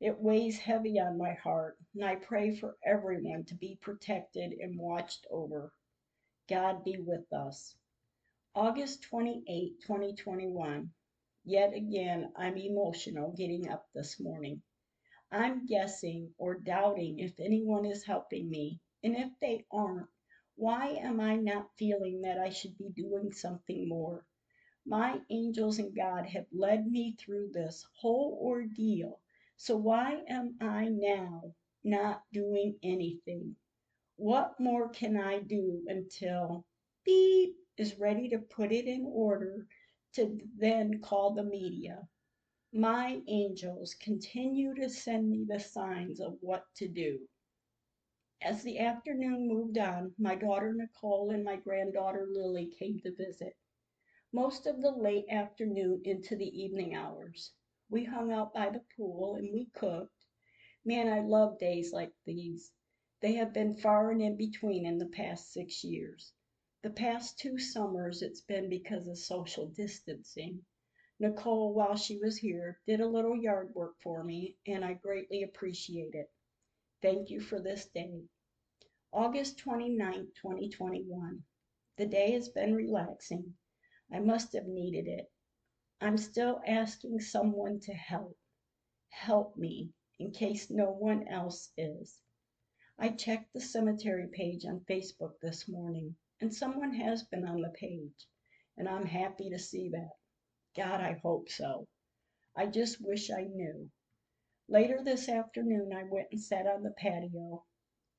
[0.00, 4.78] It weighs heavy on my heart, and I pray for everyone to be protected and
[4.78, 5.72] watched over.
[6.48, 7.76] God be with us.
[8.54, 10.94] August 28, 2021.
[11.44, 14.62] Yet again, I'm emotional getting up this morning.
[15.30, 20.08] I'm guessing or doubting if anyone is helping me, and if they aren't,
[20.56, 24.26] why am I not feeling that I should be doing something more?
[24.86, 29.20] My angels and God have led me through this whole ordeal
[29.56, 31.54] so why am I now
[31.84, 33.56] not doing anything?
[34.16, 36.66] What more can I do until
[37.04, 39.68] beep is ready to put it in order
[40.14, 42.08] to then call the media?
[42.72, 47.28] My angels continue to send me the signs of what to do.
[48.42, 53.56] As the afternoon moved on, my daughter Nicole and my granddaughter Lily came to visit.
[54.32, 57.52] Most of the late afternoon into the evening hours.
[57.88, 60.26] We hung out by the pool and we cooked.
[60.84, 62.72] Man, I love days like these.
[63.20, 66.32] They have been far and in between in the past six years.
[66.84, 70.66] The past two summers it's been because of social distancing.
[71.18, 75.44] Nicole, while she was here, did a little yard work for me, and I greatly
[75.44, 76.30] appreciate it.
[77.00, 78.28] Thank you for this day.
[79.14, 81.42] August 29, 2021.
[81.96, 83.56] The day has been relaxing.
[84.12, 85.32] I must have needed it.
[86.02, 88.36] I'm still asking someone to help.
[89.08, 92.20] Help me in case no one else is.
[92.98, 97.70] I checked the cemetery page on Facebook this morning, and someone has been on the
[97.70, 98.26] page.
[98.76, 100.10] and I'm happy to see that.
[100.76, 101.86] God, I hope so.
[102.56, 103.90] I just wish I knew.
[104.68, 107.64] Later this afternoon, I went and sat on the patio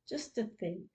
[0.08, 0.88] just to think.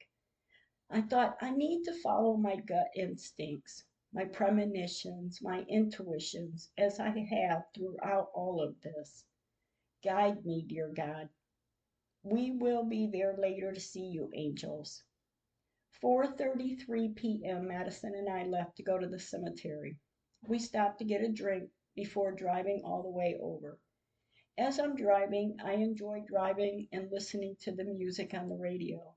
[0.90, 7.10] I thought I need to follow my gut instincts, my premonitions, my intuitions, as I
[7.10, 9.24] have throughout all of this.
[10.04, 11.28] Guide me, dear God.
[12.22, 15.02] We will be there later to see you, angels.
[16.02, 17.68] 4:33 p.m.
[17.68, 19.98] Madison and I left to go to the cemetery.
[20.46, 23.78] We stopped to get a drink before driving all the way over.
[24.56, 29.14] As I'm driving, I enjoy driving and listening to the music on the radio.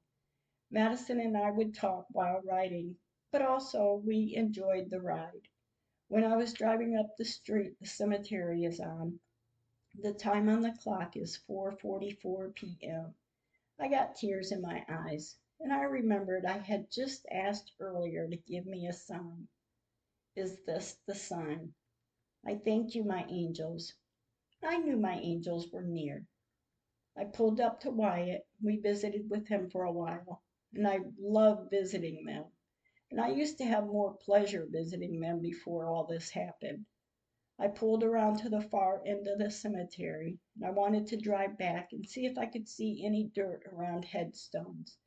[0.71, 2.97] Madison and I would talk while riding,
[3.31, 5.47] but also we enjoyed the ride.
[6.09, 9.19] When I was driving up the street the cemetery is on,
[9.95, 13.15] the time on the clock is 4:44 p.m.
[13.79, 18.35] I got tears in my eyes, and I remembered I had just asked earlier to
[18.35, 19.47] give me a sign.
[20.35, 21.73] Is this the sign?
[22.45, 23.93] I thank you, my angels.
[24.61, 26.27] I knew my angels were near.
[27.15, 28.45] I pulled up to Wyatt.
[28.61, 30.43] We visited with him for a while,
[30.73, 32.43] and I love visiting them.
[33.09, 36.85] And I used to have more pleasure visiting them before all this happened.
[37.57, 41.57] I pulled around to the far end of the cemetery, and I wanted to drive
[41.57, 44.97] back and see if I could see any dirt around headstones.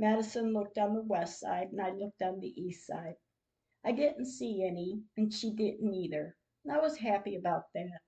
[0.00, 3.16] Madison looked on the west side, and I looked on the east side.
[3.84, 6.38] I didn't see any, and she didn't either,
[6.70, 8.00] I was happy about that.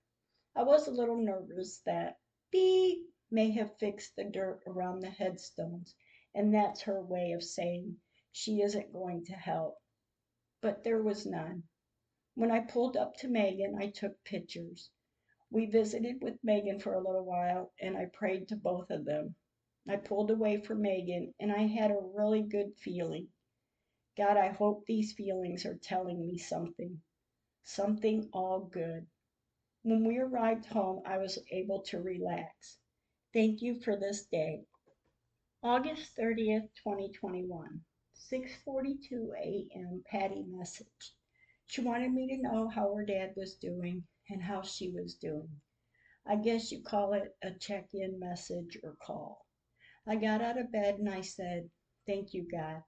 [0.57, 2.19] I was a little nervous that
[2.51, 5.95] B may have fixed the dirt around the headstones,
[6.35, 9.77] and that's her way of saying she isn't going to help.
[10.63, 11.65] But there was none.
[12.35, 14.89] When I pulled up to Megan, I took pictures.
[15.51, 19.37] We visited with Megan for a little while, and I prayed to both of them.
[19.89, 23.33] I pulled away from Megan, and I had a really good feeling.
[24.17, 27.03] God, I hope these feelings are telling me something,
[27.65, 29.09] something all good.
[29.83, 32.79] When we arrived home, I was able to relax.
[33.33, 34.67] Thank you for this day.
[35.65, 40.05] August 30th, 2021, 6:42 a.m.
[40.07, 41.17] Patty message.
[41.67, 45.61] She wanted me to know how her dad was doing and how she was doing.
[46.25, 49.45] I guess you call it a check in message or call.
[50.05, 51.71] I got out of bed and I said,
[52.07, 52.83] Thank you, God.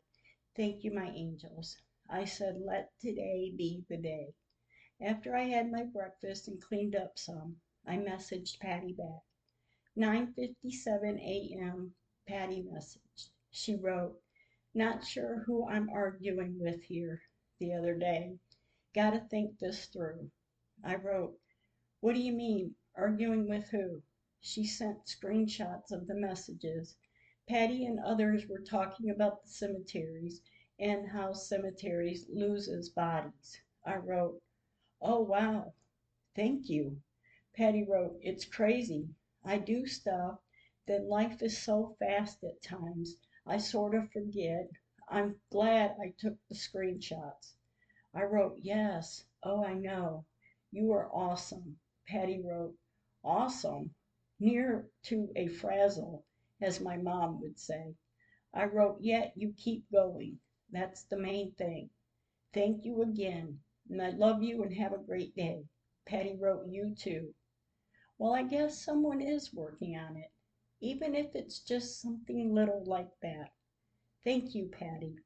[0.56, 1.76] Thank you, my angels.
[2.10, 4.34] I said, Let today be the day.
[5.00, 9.22] After I had my breakfast and cleaned up some, I messaged Patty back.
[9.96, 11.94] 9:57 a.m.
[12.26, 13.30] Patty messaged.
[13.48, 14.20] She wrote,
[14.74, 17.22] "Not sure who I'm arguing with here
[17.60, 18.40] the other day.
[18.92, 20.32] Gotta think this through.
[20.82, 21.38] I wrote,
[22.00, 22.74] What do you mean?
[22.96, 24.02] Arguing with who?
[24.40, 26.96] She sent screenshots of the messages.
[27.46, 30.40] Patty and others were talking about the cemeteries
[30.78, 33.60] and how cemeteries loses bodies.
[33.84, 34.42] I wrote,
[35.02, 35.74] Oh wow,
[36.34, 37.02] thank you.
[37.54, 39.10] Patty wrote, It's crazy.
[39.44, 40.40] I do stuff,
[40.86, 44.70] then life is so fast at times, I sort of forget.
[45.06, 47.56] I'm glad I took the screenshots.
[48.14, 49.26] I wrote, Yes.
[49.42, 50.24] Oh, I know.
[50.70, 51.78] You are awesome.
[52.08, 52.78] Patty wrote,
[53.22, 53.94] Awesome.
[54.40, 56.24] Near to a frazzle,
[56.60, 57.94] as my mom would say.
[58.52, 60.38] I wrote, Yet you keep going.
[60.70, 61.90] That's the main thing.
[62.52, 63.60] Thank you again.
[63.90, 65.66] And I love you and have a great day.
[66.06, 67.34] Patty wrote, You too.
[68.16, 70.30] Well, I guess someone is working on it,
[70.80, 73.50] even if it's just something little like that.
[74.22, 75.16] Thank you, Patty.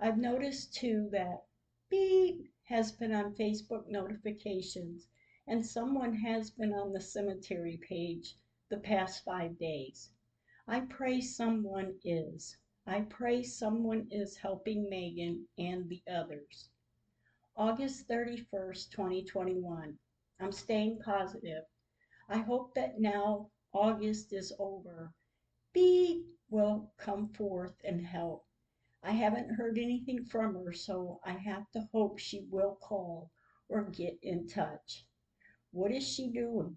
[0.00, 1.46] I've noticed too that
[1.88, 5.06] beep has been on Facebook notifications,
[5.46, 8.36] and someone has been on the cemetery page
[8.68, 10.10] the past five days.
[10.68, 12.56] I pray someone is.
[12.86, 16.68] I pray someone is helping Megan and the others.
[17.56, 19.98] August 31st, 2021.
[20.38, 21.64] I'm staying positive.
[22.28, 25.14] I hope that now August is over,
[25.72, 28.44] beep will come forth and help.
[29.02, 33.30] I haven't heard anything from her, so I have to hope she will call
[33.68, 35.06] or get in touch.
[35.70, 36.76] What is she doing?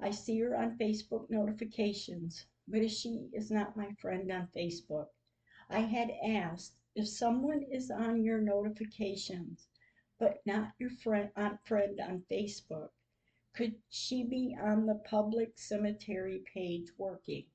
[0.00, 5.08] I see her on Facebook notifications, but she is not my friend on Facebook.
[5.68, 9.68] I had asked if someone is on your notifications,
[10.18, 12.90] but not your friend on, friend on Facebook,
[13.52, 17.46] could she be on the public cemetery page working?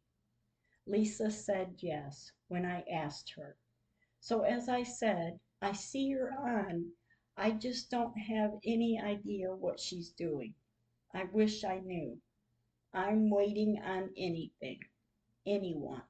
[0.86, 3.57] Lisa said yes when I asked her.
[4.20, 6.91] So as I said, I see her on.
[7.38, 10.53] I just don't have any idea what she's doing.
[11.13, 12.22] I wish I knew.
[12.93, 14.80] I'm waiting on anything,
[15.46, 16.02] anyone.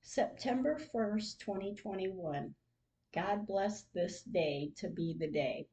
[0.00, 2.54] September 1st, 2021.
[3.12, 5.68] God bless this day to be the day.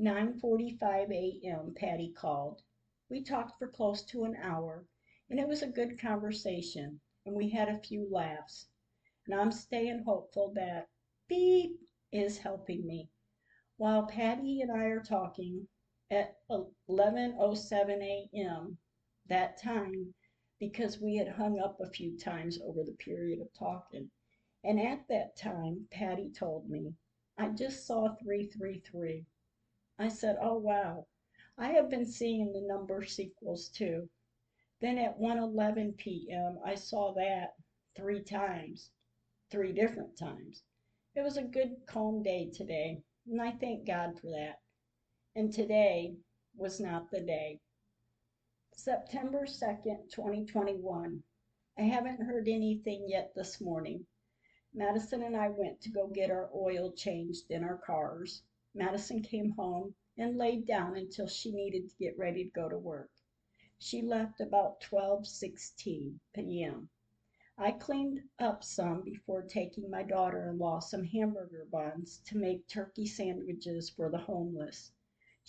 [0.00, 1.74] 9:45 a.m.
[1.74, 2.62] Patty called.
[3.08, 4.84] We talked for close to an hour,
[5.28, 8.68] and it was a good conversation, and we had a few laughs.
[9.26, 10.88] And I'm staying hopeful that
[11.28, 11.78] beep
[12.10, 13.08] is helping me.
[13.76, 15.68] While Patty and I are talking
[16.10, 18.78] at 11:07 a.m.
[19.26, 20.14] that time
[20.60, 24.10] because we had hung up a few times over the period of talking.
[24.62, 26.94] And at that time, Patty told me,
[27.38, 29.24] I just saw 333.
[29.98, 31.06] I said, Oh, wow.
[31.56, 34.10] I have been seeing the number sequels too.
[34.80, 37.54] Then at 1:11 p.m., I saw that
[37.94, 38.90] three times,
[39.50, 40.62] three different times.
[41.14, 44.60] It was a good, calm day today, and I thank God for that.
[45.34, 46.16] And today
[46.54, 47.60] was not the day.
[48.82, 51.22] September 2nd, 2021.
[51.76, 54.06] I haven't heard anything yet this morning.
[54.72, 58.42] Madison and I went to go get our oil changed in our cars.
[58.72, 62.78] Madison came home and laid down until she needed to get ready to go to
[62.78, 63.10] work.
[63.78, 66.88] She left about 12:16 p.m.
[67.58, 73.90] I cleaned up some before taking my daughter-in-law some hamburger buns to make turkey sandwiches
[73.90, 74.90] for the homeless.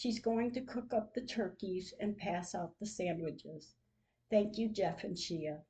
[0.03, 3.75] She's going to cook up the turkeys and pass out the sandwiches.
[4.31, 5.61] Thank you, Jeff and Shia.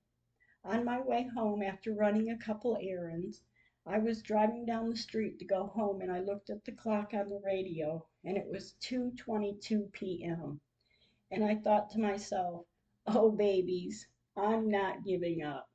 [0.64, 3.42] On my way home after running a couple errands,
[3.86, 7.14] I was driving down the street to go home and I looked at the clock
[7.14, 10.62] on the radio and it was 2:22 p.m.
[11.30, 12.66] And I thought to myself,
[13.06, 14.08] "Oh babies,
[14.38, 15.70] I'm not giving up."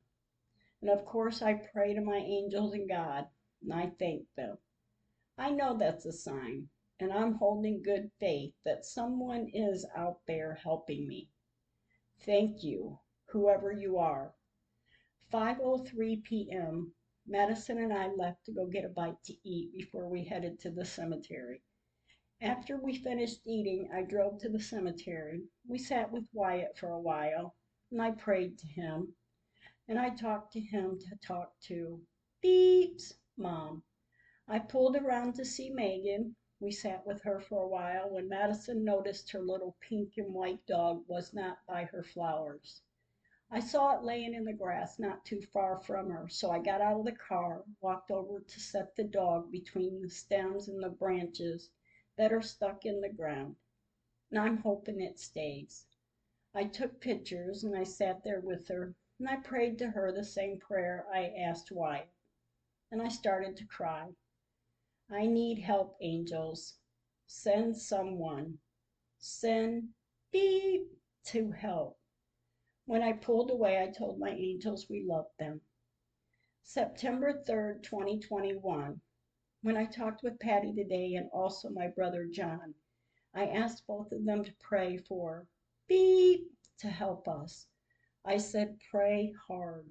[0.80, 3.28] And of course I pray to my angels and God
[3.60, 4.56] and I thank them.
[5.36, 10.54] I know that's a sign and I'm holding good faith that someone is out there
[10.54, 11.28] helping me.
[12.20, 14.34] Thank you, whoever you are.
[15.32, 16.94] 5:03 p.m.
[17.26, 20.70] Madison and I left to go get a bite to eat before we headed to
[20.70, 21.60] the cemetery.
[22.40, 25.42] After we finished eating, I drove to the cemetery.
[25.66, 27.56] We sat with Wyatt for a while,
[27.90, 29.14] and I prayed to him.
[29.88, 32.00] And I talked to him to talk to
[32.42, 33.82] Beep's mom.
[34.48, 36.36] I pulled around to see Megan.
[36.58, 40.64] We sat with her for a while when Madison noticed her little pink and white
[40.64, 42.80] dog was not by her flowers.
[43.50, 46.80] I saw it laying in the grass not too far from her, so I got
[46.80, 50.88] out of the car, walked over to set the dog between the stems and the
[50.88, 51.68] branches
[52.16, 53.56] that are stuck in the ground.
[54.30, 55.86] And I'm hoping it stays.
[56.54, 60.24] I took pictures and I sat there with her and I prayed to her the
[60.24, 62.08] same prayer I asked Wyatt.
[62.90, 64.14] And I started to cry.
[65.10, 66.78] I need help, angels.
[67.26, 68.58] Send someone.
[69.18, 69.90] Send
[70.32, 70.88] beep
[71.26, 71.98] to help.
[72.86, 75.60] When I pulled away, I told my angels we loved them.
[76.62, 79.00] September 3rd, 2021.
[79.62, 82.74] When I talked with Patty today and also my brother John,
[83.32, 85.46] I asked both of them to pray for
[85.86, 87.68] beep to help us.
[88.24, 89.88] I said, pray hard.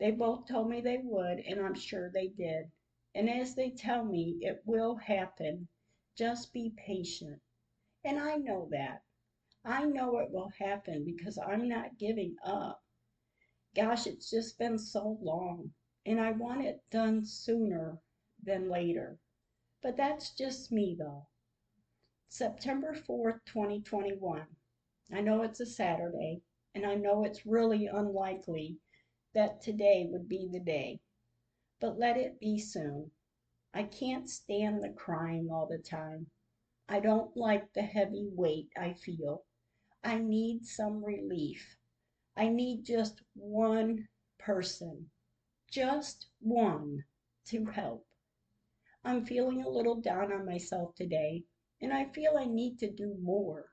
[0.00, 2.70] They both told me they would, and I'm sure they did.
[3.18, 5.66] And as they tell me, it will happen.
[6.16, 7.40] Just be patient.
[8.04, 9.02] And I know that.
[9.64, 12.80] I know it will happen because I'm not giving up.
[13.74, 15.72] Gosh, it's just been so long,
[16.06, 17.98] and I want it done sooner
[18.44, 19.18] than later.
[19.82, 21.26] But that's just me, though.
[22.28, 24.46] September 4th, 2021.
[25.12, 26.40] I know it's a Saturday,
[26.72, 28.78] and I know it's really unlikely
[29.34, 31.00] that today would be the day.
[31.80, 33.12] But let it be soon.
[33.72, 36.30] I can't stand the crying all the time.
[36.88, 39.44] I don't like the heavy weight I feel.
[40.02, 41.76] I need some relief.
[42.36, 44.08] I need just one
[44.38, 45.10] person,
[45.70, 47.04] just one,
[47.46, 48.06] to help.
[49.04, 51.44] I'm feeling a little down on myself today,
[51.80, 53.66] and I feel I need to do more.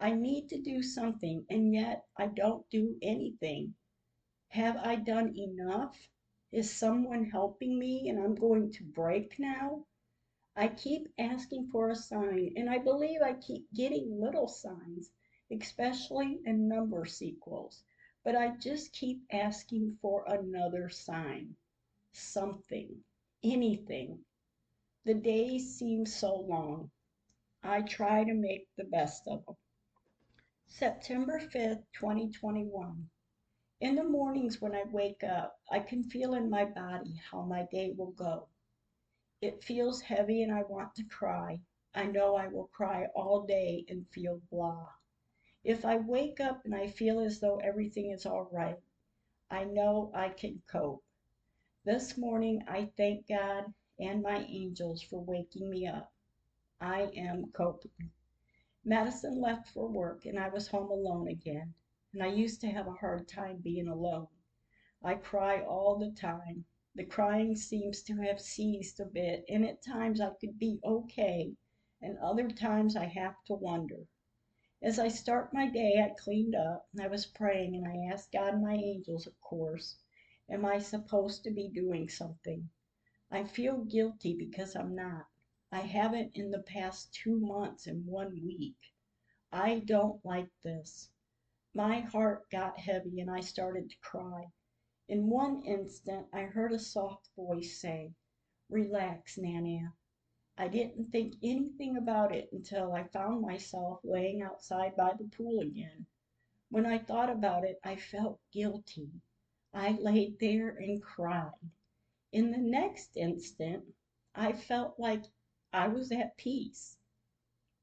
[0.00, 3.74] I need to do something, and yet I don't do anything.
[4.48, 6.08] Have I done enough?
[6.52, 9.84] Is someone helping me and I'm going to break now?
[10.56, 15.10] I keep asking for a sign, and I believe I keep getting little signs
[15.50, 17.82] especially in number sequels,
[18.22, 21.56] but I just keep asking for another sign,
[22.12, 23.02] something,
[23.42, 24.18] anything.
[25.04, 26.90] The days seem so long.
[27.62, 29.56] I try to make the best of them.
[30.66, 33.08] September 5th, 2021.
[33.80, 37.64] In the mornings when I wake up, I can feel in my body how my
[37.70, 38.48] day will go.
[39.40, 41.60] It feels heavy and I want to cry.
[41.94, 44.88] I know I will cry all day and feel blah.
[45.62, 48.80] If I wake up and I feel as though everything is all right,
[49.48, 51.04] I know I can cope.
[51.84, 56.12] This morning I thank God and my angels for waking me up.
[56.80, 58.10] I am coping.
[58.84, 61.74] Madison left for work and I was home alone again.
[62.14, 64.28] And I used to have a hard time being alone.
[65.04, 66.64] I cry all the time.
[66.94, 71.54] The crying seems to have ceased a bit, and at times I could be okay,
[72.00, 74.06] and other times I have to wonder.
[74.80, 78.32] As I start my day, I cleaned up, and I was praying, and I asked
[78.32, 79.98] God and my angels, of course,
[80.48, 82.70] am I supposed to be doing something?
[83.30, 85.26] I feel guilty because I'm not.
[85.70, 88.78] I haven't in the past two months and one week.
[89.52, 91.10] I don't like this.
[91.74, 94.50] My heart got heavy and I started to cry.
[95.06, 98.14] In one instant, I heard a soft voice say,
[98.70, 99.92] Relax, Nana.
[100.56, 105.60] I didn't think anything about it until I found myself laying outside by the pool
[105.60, 106.06] again.
[106.70, 109.10] When I thought about it, I felt guilty.
[109.72, 111.70] I laid there and cried.
[112.32, 113.84] In the next instant,
[114.34, 115.24] I felt like
[115.72, 116.96] I was at peace.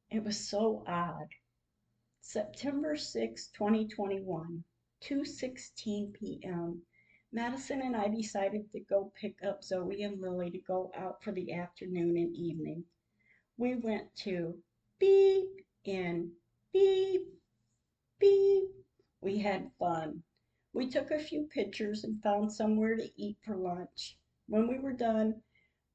[0.10, 1.30] It was so odd.
[2.28, 4.63] September 6, 2021,
[4.99, 6.82] 2:16 p.m.
[7.32, 11.32] Madison and I decided to go pick up Zoe and Lily to go out for
[11.32, 12.84] the afternoon and evening.
[13.57, 14.59] We went to
[14.97, 16.32] beep in,
[16.73, 17.28] beep,
[18.19, 18.71] beep.
[19.21, 20.23] We had fun.
[20.73, 24.17] We took a few pictures and found somewhere to eat for lunch.
[24.47, 25.43] When we were done,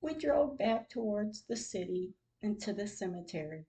[0.00, 3.66] we drove back towards the city and to the cemetery.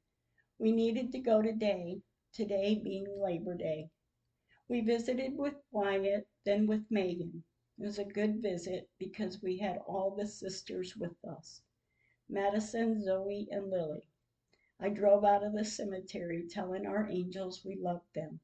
[0.60, 2.04] We needed to go today,
[2.34, 3.90] today being Labor Day.
[4.68, 7.44] We visited with Wyatt, then with Megan.
[7.78, 11.62] It was a good visit because we had all the sisters with us
[12.30, 14.08] Madison, Zoe, and Lily.
[14.80, 18.40] I drove out of the cemetery telling our angels we loved them.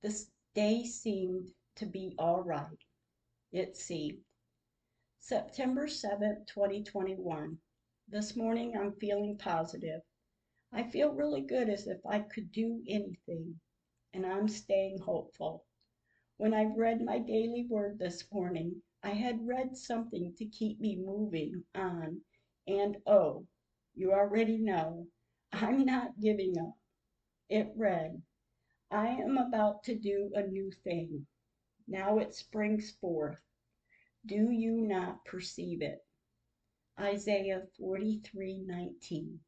[0.00, 2.78] This day seemed to be all right.
[3.50, 4.22] It seemed.
[5.18, 7.58] September 7th, 2021.
[8.08, 10.02] This morning I'm feeling positive.
[10.74, 13.60] I feel really good as if I could do anything,
[14.14, 15.66] and I'm staying hopeful.
[16.38, 20.96] When I read my daily word this morning, I had read something to keep me
[20.96, 22.22] moving on,
[22.66, 23.46] and oh,
[23.94, 25.08] you already know,
[25.52, 26.78] I'm not giving up.
[27.50, 28.22] It read,
[28.90, 31.26] I am about to do a new thing.
[31.86, 33.42] Now it springs forth.
[34.24, 36.02] Do you not perceive it?
[36.98, 39.38] Isaiah 43:19.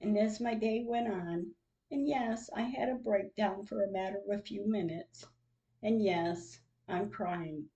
[0.00, 1.54] And as my day went on,
[1.90, 5.26] and yes, I had a breakdown for a matter of a few minutes,
[5.82, 7.68] and yes, I'm crying.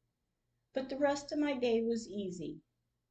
[0.72, 2.60] But the rest of my day was easy,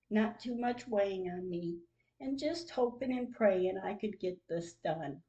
[0.10, 1.80] not too much weighing on me,
[2.20, 5.24] and just hoping and praying I could get this done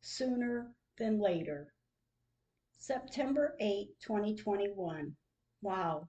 [0.00, 1.72] sooner than later.
[2.78, 5.16] September 8, 2021.
[5.62, 6.08] Wow,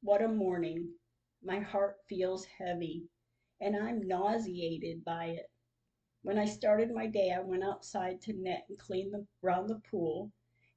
[0.00, 0.94] what a morning.
[1.42, 3.08] My heart feels heavy,
[3.60, 5.50] and I'm nauseated by it.
[6.22, 9.78] When I started my day, I went outside to net and clean the, around the
[9.78, 10.32] pool.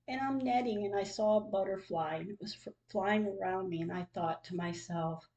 [0.08, 2.56] And I'm netting and I saw a butterfly and it was
[2.90, 3.82] flying around me.
[3.82, 5.30] And I thought to myself,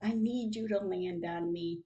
[0.00, 1.82] I need you to land on me.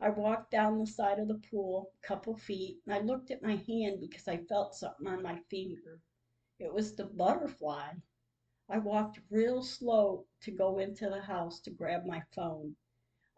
[0.00, 3.42] I walked down the side of the pool a couple feet and I looked at
[3.42, 6.00] my hand because I felt something on my finger.
[6.58, 7.94] It was the butterfly.
[8.68, 12.76] I walked real slow to go into the house to grab my phone.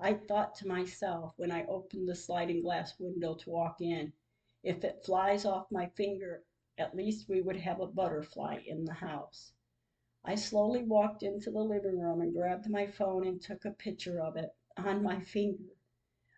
[0.00, 4.12] I thought to myself when I opened the sliding glass window to walk in,
[4.64, 6.42] if it flies off my finger,
[6.76, 9.52] at least we would have a butterfly in the house.
[10.24, 14.20] I slowly walked into the living room and grabbed my phone and took a picture
[14.20, 15.76] of it on my finger.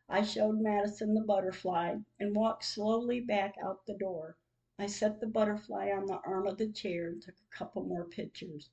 [0.07, 4.37] I showed Madison the butterfly and walked slowly back out the door.
[4.79, 8.05] I set the butterfly on the arm of the chair and took a couple more
[8.05, 8.69] pictures.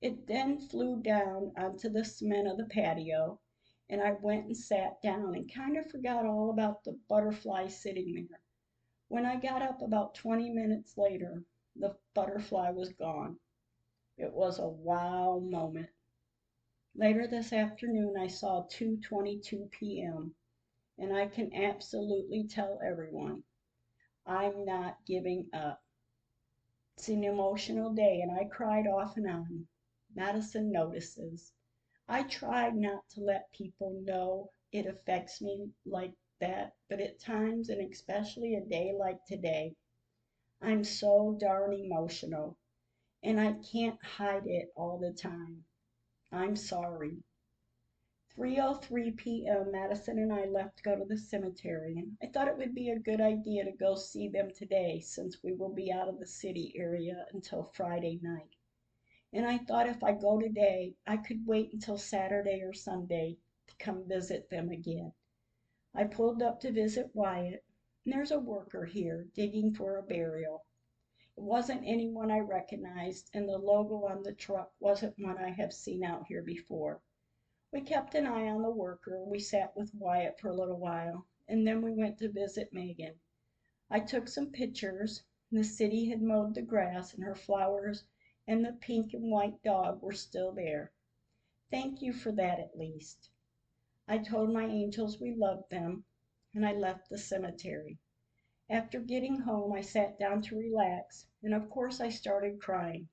[0.00, 3.38] It then flew down onto the cement of the patio
[3.90, 8.14] and I went and sat down and kind of forgot all about the butterfly sitting
[8.14, 8.40] there.
[9.08, 13.38] When I got up about 20 minutes later, the butterfly was gone.
[14.18, 15.88] It was a wow moment.
[16.94, 20.34] Later this afternoon, I saw 2:22 p.m.
[20.98, 23.44] and I can absolutely tell everyone
[24.26, 25.82] I'm not giving up.
[26.96, 29.68] It's an emotional day and I cried off and on.
[30.14, 31.52] Madison notices.
[32.10, 37.68] I try not to let people know it affects me like that, but at times,
[37.68, 39.76] and especially a day like today,
[40.60, 42.56] I'm so darn emotional
[43.22, 45.64] and I can't hide it all the time.
[46.30, 47.24] I'm sorry.
[48.36, 49.72] 3:03 p.m.
[49.72, 52.90] Madison and I left to go to the cemetery, and I thought it would be
[52.90, 56.26] a good idea to go see them today since we will be out of the
[56.26, 58.57] city area until Friday night.
[59.30, 63.76] And I thought if I go today, I could wait until Saturday or Sunday to
[63.76, 65.12] come visit them again.
[65.94, 67.62] I pulled up to visit Wyatt,
[68.04, 70.64] and there's a worker here digging for a burial.
[71.36, 75.74] It wasn't anyone I recognized, and the logo on the truck wasn't one I have
[75.74, 77.02] seen out here before.
[77.70, 81.26] We kept an eye on the worker, we sat with Wyatt for a little while,
[81.46, 83.20] and then we went to visit Megan.
[83.90, 85.22] I took some pictures.
[85.52, 88.04] The city had mowed the grass, and her flowers
[88.48, 90.90] and the pink and white dog were still there.
[91.70, 93.28] Thank you for that at least.
[94.08, 96.06] I told my angels we loved them,
[96.54, 97.98] and I left the cemetery.
[98.70, 103.08] After getting home, I sat down to relax, and of course I started crying.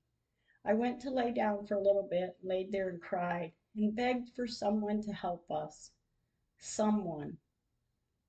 [0.64, 4.30] I went to lay down for a little bit, laid there and cried, and begged
[4.30, 5.92] for someone to help us.
[6.58, 7.38] Someone.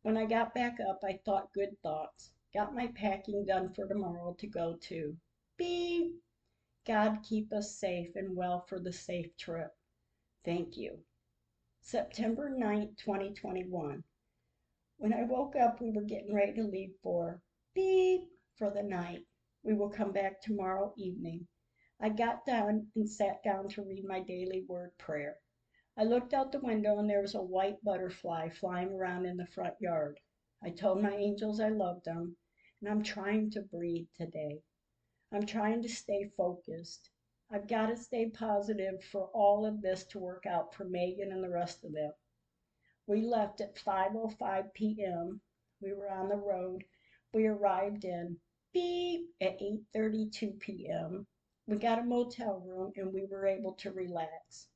[0.02, 4.34] When I got back up, I thought good thoughts, got my packing done for tomorrow
[4.40, 5.16] to go to.
[5.56, 6.20] Beep!
[6.86, 9.74] God keep us safe and well for the safe trip.
[10.44, 10.98] Thank you.
[11.80, 14.04] September 9, 2021.
[14.98, 17.42] When I woke up, we were getting ready to leave for
[17.74, 19.26] beep for the night.
[19.64, 21.48] We will come back tomorrow evening.
[22.00, 25.40] I got down and sat down to read my daily word prayer.
[25.96, 29.46] I looked out the window and there was a white butterfly flying around in the
[29.46, 30.20] front yard.
[30.62, 32.36] I told my angels I loved them,
[32.80, 34.62] and I'm trying to breathe today.
[35.36, 37.10] I'm trying to stay focused.
[37.50, 41.44] I've got to stay positive for all of this to work out for Megan and
[41.44, 42.12] the rest of them.
[43.06, 45.42] We left at 5:05 p.m.
[45.82, 46.86] We were on the road.
[47.34, 48.40] We arrived in
[48.72, 51.26] beep at 8:32 p.m.
[51.66, 54.68] We got a motel room and we were able to relax.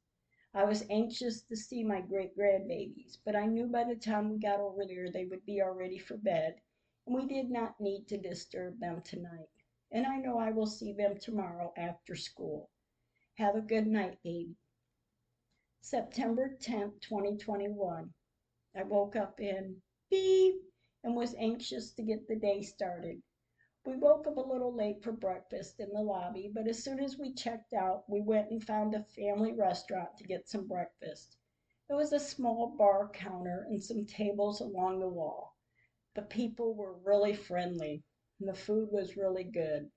[0.52, 4.38] I was anxious to see my great grandbabies, but I knew by the time we
[4.38, 6.60] got over there they would be all ready for bed,
[7.06, 9.48] and we did not need to disturb them tonight
[9.92, 12.70] and I know I will see them tomorrow after school.
[13.34, 14.56] Have a good night, baby.
[15.80, 18.12] September 10th, 2021.
[18.76, 20.62] I woke up in beep
[21.02, 23.20] and was anxious to get the day started.
[23.84, 27.18] We woke up a little late for breakfast in the lobby, but as soon as
[27.18, 31.36] we checked out, we went and found a family restaurant to get some breakfast.
[31.88, 35.56] It was a small bar counter and some tables along the wall.
[36.14, 38.04] The people were really friendly
[38.40, 39.90] and the food was really good.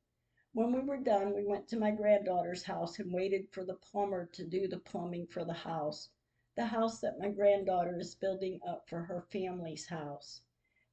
[0.52, 4.26] When we were done, we went to my granddaughter's house and waited for the plumber
[4.34, 6.10] to do the plumbing for the house,
[6.56, 10.42] the house that my granddaughter is building up for her family's house.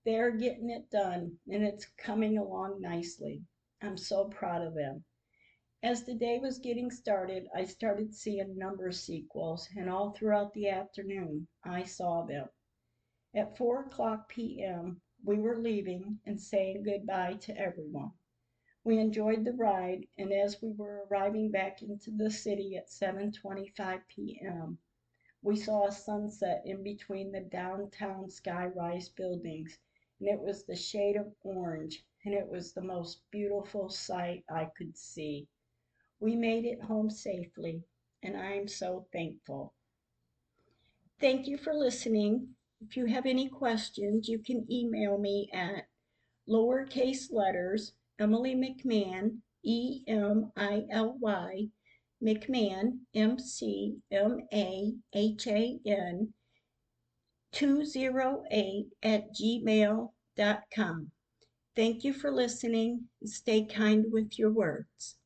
[0.05, 3.45] They are getting it done and it's coming along nicely.
[3.83, 5.05] I'm so proud of them.
[5.83, 10.69] As the day was getting started, I started seeing number sequels, and all throughout the
[10.69, 12.49] afternoon, I saw them.
[13.35, 18.13] At 4 o'clock p.m., we were leaving and saying goodbye to everyone.
[18.83, 24.09] We enjoyed the ride, and as we were arriving back into the city at 7:25
[24.09, 24.79] p.m.,
[25.43, 29.79] we saw a sunset in between the downtown skyrise buildings,
[30.19, 34.67] and it was the shade of orange, and it was the most beautiful sight I
[34.77, 35.47] could see.
[36.19, 37.85] We made it home safely,
[38.23, 39.75] and I am so thankful.
[41.19, 42.57] Thank you for listening.
[42.81, 45.87] If you have any questions, you can email me at
[46.49, 51.69] lowercase letters Emily McMahan, E M I L Y,
[52.23, 56.35] McMahan, M C M A H A N,
[57.53, 61.11] 208 at gmail.com.
[61.77, 65.20] Thank you for listening stay kind with your words.